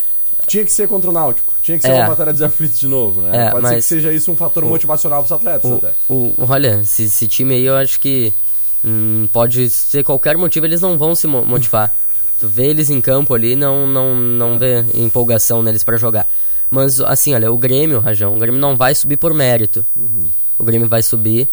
Tinha 0.47 0.63
que 0.63 0.71
ser 0.71 0.87
contra 0.87 1.09
o 1.09 1.13
Náutico. 1.13 1.53
Tinha 1.61 1.77
que 1.77 1.81
ser 1.81 1.91
É. 1.91 1.95
uma 2.01 2.07
batalha 2.09 2.31
dos 2.31 2.41
aflitos 2.41 2.77
de 2.79 2.87
novo, 2.87 3.19
né? 3.21 3.47
É, 3.47 3.51
Pode 3.51 3.63
ser 3.65 3.69
que 3.69 3.75
mas- 3.77 3.85
seja 3.85 4.13
isso 4.13 4.31
um 4.31 4.35
fator 4.35 4.63
o- 4.63 4.67
motivacional 4.67 5.21
pros 5.21 5.31
atletas 5.31 5.69
O, 5.71 5.75
até. 5.75 5.93
o- 6.07 6.33
olha, 6.47 6.79
esse, 6.83 7.03
esse 7.03 7.27
time 7.27 7.55
aí 7.55 7.65
eu 7.65 7.75
acho 7.75 7.99
que 7.99 8.31
hum, 8.85 9.27
pode 9.33 9.69
ser 9.69 10.03
qualquer 10.03 10.37
motivo, 10.37 10.65
eles 10.65 10.81
não 10.81 10.97
vão 10.97 11.15
se 11.15 11.25
mo- 11.27 11.43
motivar. 11.45 11.93
tu 12.39 12.47
vê 12.47 12.67
eles 12.67 12.89
em 12.89 13.01
campo 13.01 13.33
ali, 13.33 13.55
não, 13.55 13.87
não, 13.87 14.13
não 14.15 14.59
vê 14.59 14.85
empolgação 14.93 15.63
neles 15.63 15.83
pra 15.83 15.97
jogar. 15.97 16.27
Mas 16.69 16.99
assim, 17.01 17.33
olha, 17.33 17.51
o 17.51 17.57
Grêmio, 17.57 17.99
Rajão, 17.99 18.35
o 18.35 18.39
Grêmio 18.39 18.59
não 18.59 18.75
vai 18.75 18.93
subir 18.95 19.17
por 19.17 19.33
mérito. 19.33 19.85
O 20.57 20.63
Grêmio 20.63 20.87
vai 20.87 21.01
subir 21.03 21.47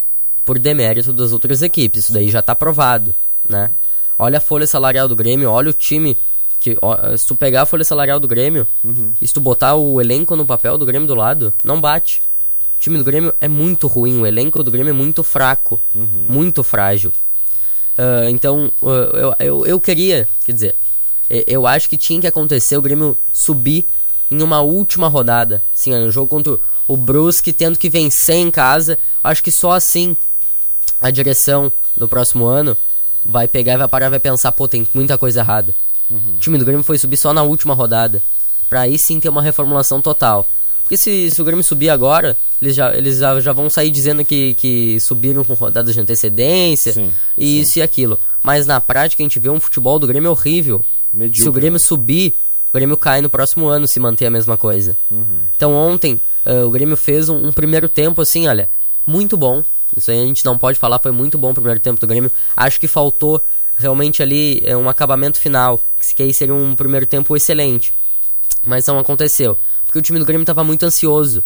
por 0.44 0.58
demérito 0.58 1.12
das 1.12 1.32
outras 1.32 1.62
equipes. 1.62 2.04
Isso 2.04 2.12
daí 2.12 2.28
já 2.30 2.42
tá 2.42 2.54
provado, 2.54 3.14
né? 3.48 3.70
Olha 4.18 4.38
a 4.38 4.40
folha 4.40 4.66
salarial 4.66 5.06
do 5.08 5.14
Grêmio, 5.16 5.50
olha 5.50 5.70
o 5.70 5.72
time 5.72 6.16
que 6.58 6.76
ó, 6.80 7.16
se 7.16 7.26
tu 7.26 7.34
pegar 7.34 7.62
a 7.62 7.66
folha 7.66 7.84
salarial 7.84 8.18
do 8.20 8.28
Grêmio 8.28 8.66
e 9.20 9.26
se 9.26 9.34
tu 9.34 9.40
botar 9.40 9.74
o 9.74 10.00
elenco 10.00 10.34
no 10.36 10.46
papel 10.46 10.78
do 10.78 10.86
Grêmio 10.86 11.08
do 11.08 11.14
lado, 11.14 11.52
não 11.64 11.80
bate. 11.80 12.22
O 12.82 12.86
time 12.90 12.98
do 12.98 13.04
Grêmio 13.04 13.32
é 13.40 13.46
muito 13.46 13.86
ruim, 13.86 14.18
o 14.18 14.26
elenco 14.26 14.60
do 14.60 14.68
Grêmio 14.68 14.90
é 14.90 14.92
muito 14.92 15.22
fraco, 15.22 15.80
muito 16.28 16.64
frágil. 16.64 17.12
Ah, 17.96 18.28
então, 18.28 18.72
ah, 18.82 18.86
eu, 19.14 19.34
eu, 19.38 19.66
eu 19.66 19.80
queria, 19.80 20.28
quer 20.44 20.52
dizer, 20.52 20.76
eu 21.30 21.64
acho 21.64 21.88
que 21.88 21.96
tinha 21.96 22.20
que 22.20 22.26
acontecer 22.26 22.76
o 22.76 22.82
Grêmio 22.82 23.16
subir 23.32 23.86
em 24.28 24.42
uma 24.42 24.62
última 24.62 25.06
rodada. 25.06 25.62
Assim, 25.72 25.94
no 25.94 26.10
jogo 26.10 26.26
contra 26.26 26.58
o 26.88 26.96
Brusque, 26.96 27.52
tendo 27.52 27.78
que 27.78 27.88
vencer 27.88 28.34
em 28.34 28.50
casa. 28.50 28.98
Acho 29.22 29.44
que 29.44 29.52
só 29.52 29.70
assim 29.70 30.16
a 31.00 31.08
direção 31.08 31.70
do 31.96 32.08
próximo 32.08 32.46
ano 32.46 32.76
vai 33.24 33.46
pegar 33.46 33.74
e 33.74 33.78
vai 33.78 33.86
parar 33.86 34.06
e 34.06 34.10
vai 34.10 34.18
pensar, 34.18 34.50
pô, 34.50 34.66
tem 34.66 34.88
muita 34.92 35.16
coisa 35.16 35.38
errada. 35.38 35.72
O 36.10 36.38
time 36.40 36.58
do 36.58 36.64
Grêmio 36.64 36.82
foi 36.82 36.98
subir 36.98 37.16
só 37.16 37.32
na 37.32 37.44
última 37.44 37.74
rodada. 37.74 38.20
Pra 38.68 38.80
aí 38.80 38.98
sim 38.98 39.20
ter 39.20 39.28
uma 39.28 39.40
reformulação 39.40 40.02
total. 40.02 40.48
Porque 40.92 40.98
se, 40.98 41.30
se 41.30 41.40
o 41.40 41.44
Grêmio 41.46 41.64
subir 41.64 41.88
agora, 41.88 42.36
eles 42.60 42.76
já, 42.76 42.94
eles 42.94 43.16
já, 43.16 43.40
já 43.40 43.50
vão 43.50 43.70
sair 43.70 43.90
dizendo 43.90 44.22
que, 44.22 44.52
que 44.56 45.00
subiram 45.00 45.42
com 45.42 45.54
rodadas 45.54 45.94
de 45.94 46.00
antecedência 46.00 46.92
Sim, 46.92 47.10
e 47.34 47.62
isso 47.62 47.78
e 47.78 47.82
aquilo. 47.82 48.20
Mas 48.42 48.66
na 48.66 48.78
prática 48.78 49.22
a 49.22 49.24
gente 49.24 49.38
vê 49.38 49.48
um 49.48 49.58
futebol 49.58 49.98
do 49.98 50.06
Grêmio 50.06 50.30
horrível. 50.30 50.84
Medíocre, 51.10 51.42
se 51.42 51.48
o 51.48 51.52
Grêmio 51.52 51.72
né? 51.72 51.78
subir, 51.78 52.36
o 52.68 52.72
Grêmio 52.74 52.98
cai 52.98 53.22
no 53.22 53.30
próximo 53.30 53.68
ano 53.68 53.88
se 53.88 53.98
manter 53.98 54.26
a 54.26 54.30
mesma 54.30 54.58
coisa. 54.58 54.94
Uhum. 55.10 55.38
Então 55.56 55.72
ontem 55.72 56.20
ah, 56.44 56.66
o 56.66 56.70
Grêmio 56.70 56.94
fez 56.94 57.30
um, 57.30 57.46
um 57.46 57.52
primeiro 57.52 57.88
tempo 57.88 58.20
assim, 58.20 58.46
olha, 58.46 58.68
muito 59.06 59.34
bom. 59.34 59.64
Isso 59.96 60.10
aí 60.10 60.20
a 60.20 60.26
gente 60.26 60.44
não 60.44 60.58
pode 60.58 60.78
falar, 60.78 60.98
foi 60.98 61.10
muito 61.10 61.38
bom 61.38 61.52
o 61.52 61.54
primeiro 61.54 61.80
tempo 61.80 61.98
do 61.98 62.06
Grêmio. 62.06 62.30
Acho 62.54 62.78
que 62.78 62.86
faltou 62.86 63.42
realmente 63.78 64.22
ali 64.22 64.62
eh, 64.62 64.76
um 64.76 64.90
acabamento 64.90 65.38
final, 65.38 65.80
que 66.14 66.22
aí 66.22 66.34
seria 66.34 66.54
um 66.54 66.76
primeiro 66.76 67.06
tempo 67.06 67.34
excelente. 67.34 67.94
Mas 68.64 68.86
não 68.86 68.98
aconteceu, 68.98 69.58
porque 69.92 69.98
o 69.98 70.02
time 70.02 70.18
do 70.18 70.24
Grêmio 70.24 70.42
estava 70.42 70.64
muito 70.64 70.86
ansioso. 70.86 71.44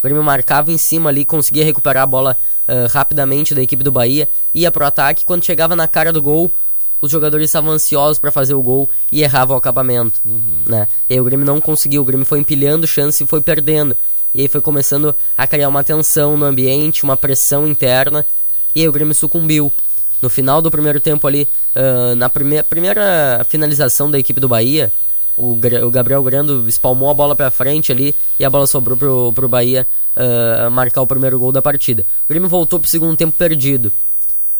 O 0.00 0.02
Grêmio 0.02 0.20
marcava 0.20 0.72
em 0.72 0.76
cima 0.76 1.08
ali, 1.08 1.24
conseguia 1.24 1.64
recuperar 1.64 2.02
a 2.02 2.06
bola 2.06 2.36
ah, 2.66 2.88
rapidamente 2.90 3.54
da 3.54 3.62
equipe 3.62 3.84
do 3.84 3.92
Bahia, 3.92 4.28
ia 4.52 4.72
pro 4.72 4.84
ataque, 4.84 5.24
quando 5.24 5.44
chegava 5.44 5.76
na 5.76 5.86
cara 5.86 6.12
do 6.12 6.20
gol, 6.20 6.52
os 7.00 7.12
jogadores 7.12 7.48
estavam 7.48 7.70
ansiosos 7.70 8.18
para 8.18 8.32
fazer 8.32 8.54
o 8.54 8.62
gol 8.62 8.90
e 9.12 9.22
erravam 9.22 9.54
o 9.54 9.58
acabamento, 9.58 10.20
né? 10.66 10.88
E 11.08 11.14
aí 11.14 11.20
o 11.20 11.24
Grêmio 11.24 11.46
não 11.46 11.60
conseguiu, 11.60 12.02
o 12.02 12.04
Grêmio 12.04 12.26
foi 12.26 12.40
empilhando 12.40 12.88
chance 12.88 13.22
e 13.22 13.26
foi 13.26 13.40
perdendo. 13.40 13.96
E 14.34 14.40
aí 14.40 14.48
foi 14.48 14.60
começando 14.60 15.14
a 15.36 15.46
criar 15.46 15.68
uma 15.68 15.84
tensão 15.84 16.36
no 16.36 16.44
ambiente, 16.44 17.04
uma 17.04 17.16
pressão 17.16 17.68
interna, 17.68 18.26
e 18.74 18.80
aí 18.80 18.88
o 18.88 18.92
Grêmio 18.92 19.14
sucumbiu. 19.14 19.72
No 20.20 20.28
final 20.28 20.60
do 20.60 20.72
primeiro 20.72 20.98
tempo 20.98 21.24
ali, 21.24 21.46
ah, 21.72 22.16
na 22.16 22.28
primeira, 22.28 22.64
primeira 22.64 23.46
finalização 23.48 24.10
da 24.10 24.18
equipe 24.18 24.40
do 24.40 24.48
Bahia, 24.48 24.92
o, 25.36 25.52
o 25.52 25.90
Gabriel 25.90 26.22
Grando 26.22 26.66
espalmou 26.68 27.10
a 27.10 27.14
bola 27.14 27.36
pra 27.36 27.50
frente 27.50 27.92
ali 27.92 28.14
e 28.38 28.44
a 28.44 28.50
bola 28.50 28.66
sobrou 28.66 28.96
pro, 28.96 29.32
pro 29.32 29.48
Bahia 29.48 29.86
ah, 30.16 30.70
marcar 30.70 31.02
o 31.02 31.06
primeiro 31.06 31.38
gol 31.38 31.52
da 31.52 31.60
partida. 31.60 32.06
O 32.24 32.28
Grêmio 32.28 32.48
voltou 32.48 32.78
pro 32.80 32.88
segundo 32.88 33.16
tempo 33.16 33.36
perdido. 33.36 33.92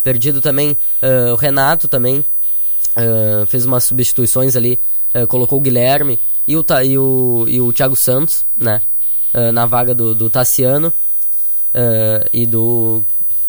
Perdido 0.02 0.40
também 0.40 0.76
ah, 1.00 1.32
o 1.32 1.36
Renato 1.36 1.88
também 1.88 2.24
ah, 2.94 3.46
fez 3.48 3.64
umas 3.64 3.84
substituições 3.84 4.54
ali, 4.54 4.78
colocou 5.28 5.58
o 5.58 5.62
Guilherme 5.62 6.20
e 6.46 6.56
o, 6.56 6.64
e 6.84 6.98
o, 6.98 7.44
e 7.48 7.60
o 7.60 7.72
Thiago 7.72 7.96
Santos, 7.96 8.44
né? 8.56 8.82
na 9.52 9.66
vaga 9.66 9.94
do, 9.94 10.14
do 10.14 10.30
Tassiano 10.30 10.92
e 12.32 12.46
do. 12.46 13.04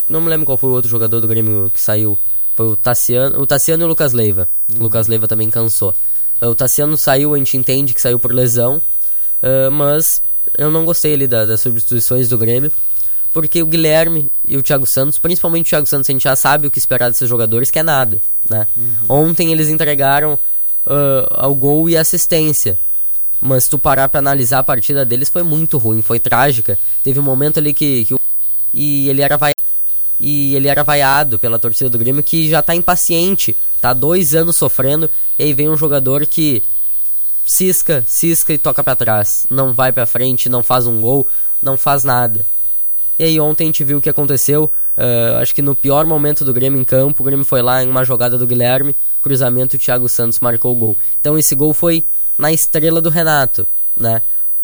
Não 0.07 0.21
me 0.21 0.29
lembro 0.29 0.45
qual 0.45 0.57
foi 0.57 0.69
o 0.69 0.73
outro 0.73 0.89
jogador 0.89 1.19
do 1.19 1.27
Grêmio 1.27 1.69
que 1.73 1.79
saiu. 1.79 2.17
Foi 2.55 2.67
o 2.67 2.75
Tassiano, 2.75 3.39
o 3.39 3.45
Tassiano 3.45 3.83
e 3.83 3.85
o 3.85 3.87
Lucas 3.87 4.13
Leiva. 4.13 4.47
O 4.77 4.83
Lucas 4.83 5.07
Leiva 5.07 5.27
também 5.27 5.49
cansou. 5.49 5.93
O 6.41 6.53
Tassiano 6.55 6.97
saiu, 6.97 7.33
a 7.33 7.37
gente 7.37 7.57
entende 7.57 7.93
que 7.93 8.01
saiu 8.01 8.19
por 8.19 8.31
lesão, 8.33 8.81
ah, 9.41 9.69
mas 9.71 10.21
eu 10.57 10.69
não 10.71 10.85
gostei 10.85 11.13
ali 11.13 11.27
da- 11.27 11.45
das 11.45 11.61
substituições 11.61 12.29
do 12.29 12.37
Grêmio. 12.37 12.71
Porque 13.33 13.61
o 13.61 13.67
Guilherme 13.67 14.31
e 14.43 14.57
o 14.57 14.63
Thiago 14.63 14.87
Santos, 14.87 15.19
principalmente 15.19 15.67
o 15.67 15.69
Thiago 15.69 15.85
Santos, 15.85 16.09
a 16.09 16.13
gente 16.13 16.23
já 16.23 16.35
sabe 16.35 16.65
o 16.65 16.71
que 16.71 16.79
esperar 16.79 17.09
desses 17.09 17.27
jogadores, 17.29 17.69
que 17.69 17.77
é 17.77 17.83
nada, 17.83 18.19
né? 18.49 18.65
Ontem 19.07 19.51
eles 19.51 19.69
entregaram 19.69 20.39
ah, 20.85 21.47
o 21.47 21.53
gol 21.53 21.89
e 21.89 21.97
assistência. 21.97 22.79
Mas 23.39 23.65
se 23.65 23.69
tu 23.69 23.77
parar 23.77 24.09
pra 24.09 24.19
analisar 24.19 24.59
a 24.59 24.63
partida 24.63 25.05
deles, 25.05 25.29
foi 25.29 25.43
muito 25.43 25.77
ruim, 25.77 26.01
foi 26.01 26.19
trágica. 26.19 26.79
Teve 27.03 27.19
um 27.19 27.23
momento 27.23 27.59
ali 27.59 27.73
que, 27.73 28.05
que 28.05 28.13
o- 28.15 28.19
e 28.73 29.07
ele 29.09 29.21
era 29.21 29.37
vai 29.37 29.51
e 30.19 30.55
ele 30.55 30.67
era 30.67 30.83
vaiado 30.83 31.37
pela 31.37 31.59
torcida 31.59 31.89
do 31.89 31.97
Grêmio 31.97 32.23
que 32.23 32.49
já 32.49 32.61
tá 32.61 32.73
impaciente, 32.75 33.55
tá 33.79 33.93
dois 33.93 34.33
anos 34.35 34.55
sofrendo, 34.55 35.09
e 35.37 35.43
aí 35.43 35.53
vem 35.53 35.69
um 35.69 35.77
jogador 35.77 36.25
que 36.25 36.63
cisca, 37.45 38.03
cisca 38.07 38.53
e 38.53 38.57
toca 38.57 38.83
pra 38.83 38.95
trás, 38.95 39.45
não 39.49 39.73
vai 39.73 39.91
pra 39.91 40.05
frente, 40.05 40.49
não 40.49 40.63
faz 40.63 40.87
um 40.87 40.99
gol, 40.99 41.27
não 41.61 41.77
faz 41.77 42.03
nada. 42.03 42.45
E 43.19 43.23
aí 43.23 43.39
ontem 43.39 43.63
a 43.63 43.67
gente 43.67 43.83
viu 43.83 43.97
o 43.97 44.01
que 44.01 44.09
aconteceu, 44.09 44.71
ah, 44.97 45.39
acho 45.41 45.53
que 45.53 45.61
no 45.61 45.75
pior 45.75 46.05
momento 46.05 46.43
do 46.43 46.53
Grêmio 46.53 46.79
em 46.79 46.83
campo, 46.83 47.21
o 47.21 47.25
Grêmio 47.25 47.45
foi 47.45 47.61
lá 47.61 47.83
em 47.83 47.89
uma 47.89 48.03
jogada 48.03 48.37
do 48.37 48.47
Guilherme, 48.47 48.95
cruzamento, 49.21 49.75
o 49.75 49.79
Thiago 49.79 50.09
Santos 50.09 50.39
marcou 50.39 50.73
o 50.73 50.75
gol. 50.75 50.97
Então 51.19 51.37
esse 51.37 51.55
gol 51.55 51.73
foi 51.73 52.05
na 52.37 52.51
estrela 52.51 53.01
do 53.01 53.09
Renato, 53.09 53.67
né? 53.95 54.21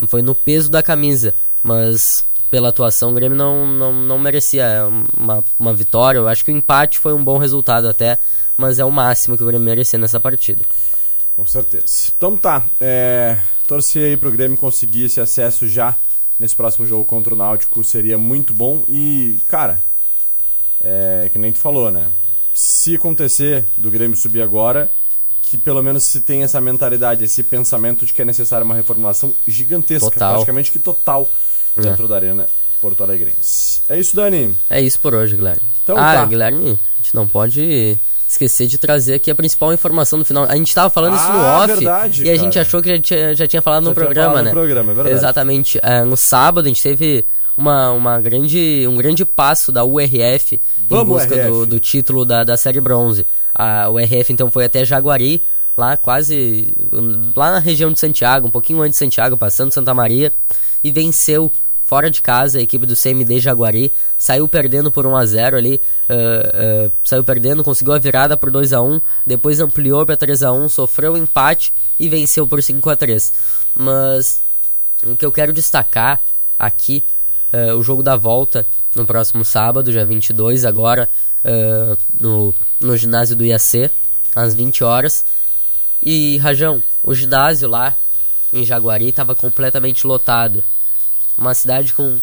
Foi 0.08 0.22
no 0.22 0.36
peso 0.36 0.70
da 0.70 0.84
camisa, 0.84 1.34
mas 1.62 2.26
pela 2.54 2.70
atuação 2.70 3.10
o 3.10 3.14
Grêmio 3.16 3.36
não, 3.36 3.66
não, 3.66 3.92
não 3.92 4.20
merecia 4.20 4.88
uma, 5.18 5.44
uma 5.60 5.74
vitória. 5.74 6.20
Eu 6.20 6.28
acho 6.28 6.46
que 6.46 6.52
o 6.52 6.56
empate 6.56 7.00
foi 7.00 7.12
um 7.12 7.24
bom 7.24 7.40
resultado 7.40 7.90
até, 7.90 8.20
mas 8.56 8.78
é 8.78 8.86
o 8.86 8.92
máximo 8.92 9.36
que 9.36 9.42
o 9.42 9.46
Grêmio 9.48 9.66
merecia 9.66 9.98
nessa 9.98 10.20
partida. 10.20 10.62
Com 11.36 11.48
certeza. 11.48 12.12
Então 12.16 12.38
tá, 12.38 12.64
é, 12.80 13.40
torcer 13.68 14.06
aí 14.06 14.16
pro 14.16 14.32
Grêmio 14.32 14.56
conseguir 14.56 15.06
esse 15.06 15.20
acesso 15.20 15.68
já 15.68 15.98
nesse 16.40 16.56
próximo 16.56 16.86
jogo 16.86 17.04
contra 17.06 17.34
o 17.34 17.36
Náutico 17.36 17.84
seria 17.84 18.20
muito 18.20 18.54
bom 18.54 18.84
e, 18.88 19.42
cara, 19.48 19.82
é 20.80 21.32
que 21.34 21.40
nem 21.40 21.52
tu 21.52 21.58
falou, 21.58 21.90
né? 21.90 22.12
Se 22.54 22.94
acontecer 22.94 23.66
do 23.76 23.90
Grêmio 23.90 24.16
subir 24.16 24.44
agora, 24.44 24.92
que 25.42 25.58
pelo 25.58 25.82
menos 25.82 26.04
se 26.04 26.22
tem 26.22 26.44
essa 26.44 26.62
mentalidade, 26.62 27.24
esse 27.24 27.42
pensamento 27.42 28.06
de 28.06 28.14
que 28.14 28.22
é 28.22 28.26
necessária 28.26 28.64
uma 28.64 28.76
reformulação 28.76 29.34
gigantesca, 29.48 30.12
Total. 30.12 30.34
praticamente 30.34 30.72
que 30.72 30.78
total, 30.78 31.28
É. 31.78 31.82
dentro 31.82 32.08
da 32.08 32.16
arena 32.16 32.46
Porto 32.82 33.04
Alegrense. 33.04 33.82
É 33.88 33.98
isso, 34.00 34.16
Dani. 34.16 34.56
É 34.70 34.82
isso 34.82 35.00
por 35.00 35.14
hoje, 35.16 35.36
Guilherme. 35.36 35.62
Então 35.84 35.98
ah, 35.98 36.14
tá. 36.16 36.26
Guilherme, 36.26 36.72
a 36.72 37.02
gente 37.02 37.16
não 37.16 37.28
pode 37.28 37.98
esquecer 38.28 38.68
de 38.68 38.78
trazer 38.78 39.14
aqui 39.16 39.30
a 39.32 39.36
principal 39.36 39.72
informação 39.74 40.20
no 40.20 40.26
final. 40.26 40.46
A 40.46 40.56
gente 40.56 40.74
tava 40.74 40.90
falando 40.90 41.16
isso 41.16 41.28
no 41.32 41.40
Ah, 41.40 41.60
off 41.60 41.68
verdade, 41.68 42.24
e 42.24 42.30
a 42.30 42.34
cara. 42.34 42.44
gente 42.44 42.60
achou 42.60 42.82
que 42.82 42.90
já 42.90 43.00
tinha, 43.02 43.36
já 43.36 43.48
tinha 43.48 43.62
falado 43.62 43.84
Já 43.84 43.90
no 43.90 43.96
programa, 43.96 44.30
falado 44.30 44.44
né? 44.44 44.50
no 44.50 44.56
programa, 44.56 44.92
é 44.92 44.96
verdade. 44.96 45.16
Exatamente. 45.16 45.80
É, 45.82 46.04
no 46.04 46.18
sábado 46.18 46.66
a 46.66 46.68
gente 46.68 46.82
teve 46.82 47.26
uma, 47.56 47.92
uma 47.92 48.20
grande, 48.20 48.86
um 48.88 48.96
grande 48.96 49.24
passo 49.24 49.72
da 49.72 49.84
URF 49.86 50.56
em 50.56 50.60
Vamos, 50.88 51.08
busca 51.22 51.36
URF. 51.36 51.50
do, 51.50 51.66
do 51.66 51.80
título 51.80 52.26
da, 52.26 52.44
da 52.44 52.58
Série 52.58 52.82
Bronze. 52.82 53.26
A 53.54 53.90
URF 53.90 54.34
então 54.34 54.50
foi 54.50 54.66
até 54.66 54.84
Jaguari, 54.84 55.46
lá 55.78 55.96
quase 55.96 56.76
lá 57.36 57.52
na 57.52 57.60
região 57.60 57.92
de 57.92 58.00
Santiago, 58.00 58.48
um 58.48 58.52
pouquinho 58.52 58.82
antes 58.82 58.94
de 58.94 59.06
Santiago, 59.06 59.38
passando 59.38 59.72
Santa 59.72 59.94
Maria, 59.94 60.34
e 60.84 60.92
venceu 60.92 61.52
fora 61.94 62.10
de 62.10 62.24
casa 62.24 62.58
a 62.58 62.62
equipe 62.64 62.88
do 62.88 62.96
CMD 62.96 63.40
Jaguari, 63.40 63.94
saiu 64.18 64.48
perdendo 64.48 64.92
por 64.92 65.06
1 65.06 65.16
a 65.16 65.26
0 65.28 65.58
ali, 65.58 65.80
ah, 66.10 66.16
ah, 66.16 66.92
saiu 67.04 67.24
perdendo, 67.24 67.64
conseguiu 67.64 67.94
a 67.94 68.00
virada 68.00 68.36
por 68.36 68.50
2 68.50 68.74
a 68.74 68.82
1 68.82 69.00
depois 69.28 69.60
ampliou 69.60 70.04
para 70.04 70.18
3 70.18 70.42
a 70.42 70.52
1 70.52 70.70
sofreu 70.70 71.14
um 71.14 71.18
empate 71.18 71.72
e 72.00 72.10
venceu 72.10 72.48
por 72.48 72.64
5 72.64 72.90
a 72.90 72.96
3 72.96 73.32
Mas 73.76 74.42
o 75.06 75.16
que 75.16 75.24
eu 75.24 75.32
quero 75.32 75.54
destacar 75.54 76.20
aqui, 76.58 77.04
é, 77.52 77.76
o 77.76 77.84
jogo 77.84 78.02
da 78.02 78.16
volta 78.16 78.66
no 78.96 79.06
próximo 79.06 79.46
sábado, 79.46 79.92
dia 79.92 80.04
22, 80.04 80.66
agora, 80.66 81.08
no, 82.20 82.56
no 82.80 82.98
ginásio 82.98 83.36
do 83.36 83.46
IAC, 83.46 83.92
às 84.36 84.56
20 84.56 84.84
horas. 84.84 85.26
E, 86.02 86.38
Rajão, 86.38 86.82
o 87.04 87.14
ginásio 87.14 87.68
lá 87.68 87.96
em 88.52 88.64
Jaguari 88.64 89.10
estava 89.10 89.36
completamente 89.36 90.08
lotado. 90.08 90.64
Uma 91.38 91.54
cidade 91.54 91.94
com 91.94 92.18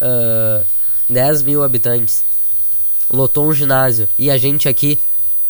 ah, 0.00 0.62
10 1.08 1.42
mil 1.42 1.62
habitantes, 1.62 2.24
lotou 3.10 3.46
um 3.46 3.52
ginásio 3.52 4.08
e 4.18 4.30
a 4.30 4.36
gente 4.36 4.68
aqui 4.68 4.98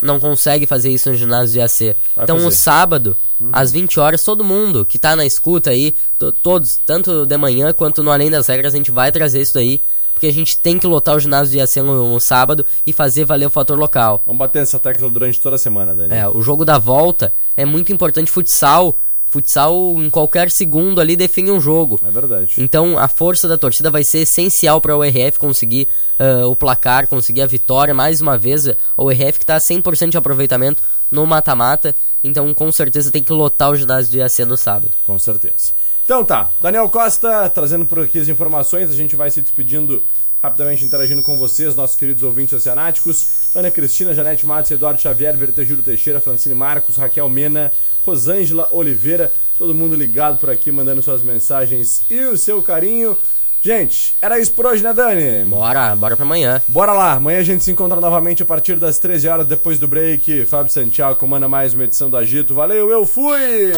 não 0.01 0.21
consegue 0.21 0.67
fazer 0.67 0.91
isso 0.91 1.09
no 1.09 1.17
ginásio 1.17 1.61
IAC. 1.61 1.97
Vai 2.15 2.25
então, 2.25 2.37
fazer. 2.37 2.49
o 2.49 2.51
sábado, 2.51 3.17
às 3.53 3.73
20 3.73 3.99
horas, 3.99 4.23
todo 4.23 4.45
mundo 4.45 4.85
que 4.85 4.99
tá 4.99 5.17
na 5.17 5.25
escuta 5.25 5.71
aí, 5.71 5.95
to- 6.19 6.33
todos, 6.33 6.79
tanto 6.85 7.25
de 7.25 7.37
manhã 7.37 7.73
quanto 7.73 8.03
no 8.03 8.11
Além 8.11 8.31
das 8.31 8.47
Regras, 8.47 8.75
a 8.75 8.77
gente 8.77 8.91
vai 8.91 9.11
trazer 9.11 9.41
isso 9.41 9.55
daí. 9.55 9.83
Porque 10.13 10.29
a 10.29 10.33
gente 10.33 10.59
tem 10.59 10.79
que 10.79 10.87
lotar 10.87 11.15
o 11.15 11.21
ginásio 11.21 11.53
do 11.53 11.59
IAC 11.59 11.77
no, 11.83 12.11
no 12.15 12.19
sábado 12.19 12.65
e 12.87 12.93
fazer 12.93 13.27
valer 13.27 13.45
o 13.45 13.51
fator 13.51 13.79
local. 13.79 14.23
Vamos 14.25 14.39
bater 14.39 14.61
nessa 14.61 14.79
tecla 14.79 15.11
durante 15.11 15.39
toda 15.39 15.57
a 15.57 15.59
semana, 15.59 15.95
Dani. 15.95 16.15
É, 16.15 16.27
o 16.27 16.41
jogo 16.41 16.65
da 16.65 16.79
volta 16.79 17.35
é 17.55 17.67
muito 17.67 17.93
importante. 17.93 18.31
Futsal, 18.31 18.97
futsal 19.29 19.75
em 19.99 20.09
qualquer 20.09 20.51
segundo 20.51 21.01
ali 21.01 21.17
define 21.17 21.51
um 21.51 21.61
jogo. 21.61 22.01
É 22.05 22.11
verdade. 22.11 22.55
Então 22.59 22.99
a 22.99 23.09
força 23.09 23.49
da 23.49 23.59
torcida 23.59 23.91
vai 23.91 24.05
ser 24.05 24.21
essencial 24.21 24.81
para 24.81 24.97
o 24.97 25.03
RF 25.03 25.39
conseguir 25.39 25.89
ah, 26.19 26.47
o 26.47 26.57
placar, 26.57 27.07
conseguir 27.07 27.43
a 27.43 27.47
vitória. 27.47 27.93
Mais 27.93 28.21
uma 28.21 28.39
vez, 28.39 28.67
o 28.97 29.11
RF 29.11 29.39
que 29.39 29.45
está 29.45 29.59
100% 29.59 30.11
de 30.11 30.17
aproveitamento 30.17 30.83
no 31.11 31.27
mata-mata. 31.27 31.95
Então 32.23 32.53
com 32.55 32.71
certeza 32.73 33.11
tem 33.11 33.23
que 33.23 33.33
lotar 33.33 33.71
o 33.71 33.77
ginásio 33.77 34.13
do 34.13 34.19
IAC 34.19 34.45
no 34.45 34.57
sábado. 34.57 34.93
Com 35.05 35.19
certeza. 35.19 35.73
Então 36.05 36.25
tá, 36.25 36.51
Daniel 36.61 36.89
Costa 36.89 37.51
trazendo 37.51 37.85
por 37.85 38.01
aqui 38.01 38.19
as 38.19 38.29
informações, 38.29 38.91
a 38.91 38.95
gente 38.95 39.17
vai 39.17 39.31
se 39.31 39.43
despedindo 39.43 40.03
rapidamente, 40.43 40.85
interagindo 40.85 41.23
com 41.23 41.37
vocês, 41.37 41.75
nossos 41.75 41.97
queridos 41.97 42.23
ouvintes 42.23 42.53
oceanáticos. 42.53 43.55
Ana 43.55 43.71
Cristina, 43.71 44.15
Janete 44.15 44.47
Matos, 44.47 44.71
Eduardo 44.71 45.01
Xavier, 45.01 45.37
Vertejuro 45.37 45.83
Teixeira, 45.83 46.21
Francine 46.21 46.55
Marcos, 46.55 46.97
Raquel 46.97 47.29
Mena, 47.29 47.73
Rosângela 48.07 48.69
Oliveira, 48.71 49.33
todo 49.59 49.75
mundo 49.75 49.97
ligado 49.97 50.39
por 50.39 50.49
aqui, 50.49 50.71
mandando 50.71 51.03
suas 51.03 51.23
mensagens 51.23 52.03
e 52.09 52.21
o 52.21 52.37
seu 52.37 52.63
carinho. 52.63 53.19
Gente, 53.61 54.15
era 54.23 54.39
isso 54.39 54.53
por 54.53 54.65
hoje, 54.65 54.81
né, 54.81 54.93
Dani? 54.93 55.45
Bora, 55.45 55.97
bora 55.97 56.15
pra 56.15 56.25
amanhã. 56.25 56.63
Bora 56.69 56.93
lá, 56.93 57.15
amanhã 57.15 57.41
a 57.41 57.43
gente 57.43 57.65
se 57.65 57.73
encontra 57.73 58.01
novamente 58.01 58.45
a 58.45 58.47
partir 58.47 58.77
das 58.77 59.01
13 59.01 59.27
horas 59.27 59.47
depois 59.47 59.77
do 59.79 59.89
break. 59.89 60.47
Fábio 60.47 60.73
Santiago 60.73 61.17
comanda 61.17 61.49
mais 61.49 61.75
uma 61.75 61.83
edição 61.83 62.09
do 62.09 62.17
Agito. 62.17 62.55
Valeu, 62.55 62.91
eu 62.91 63.05
fui! 63.05 63.73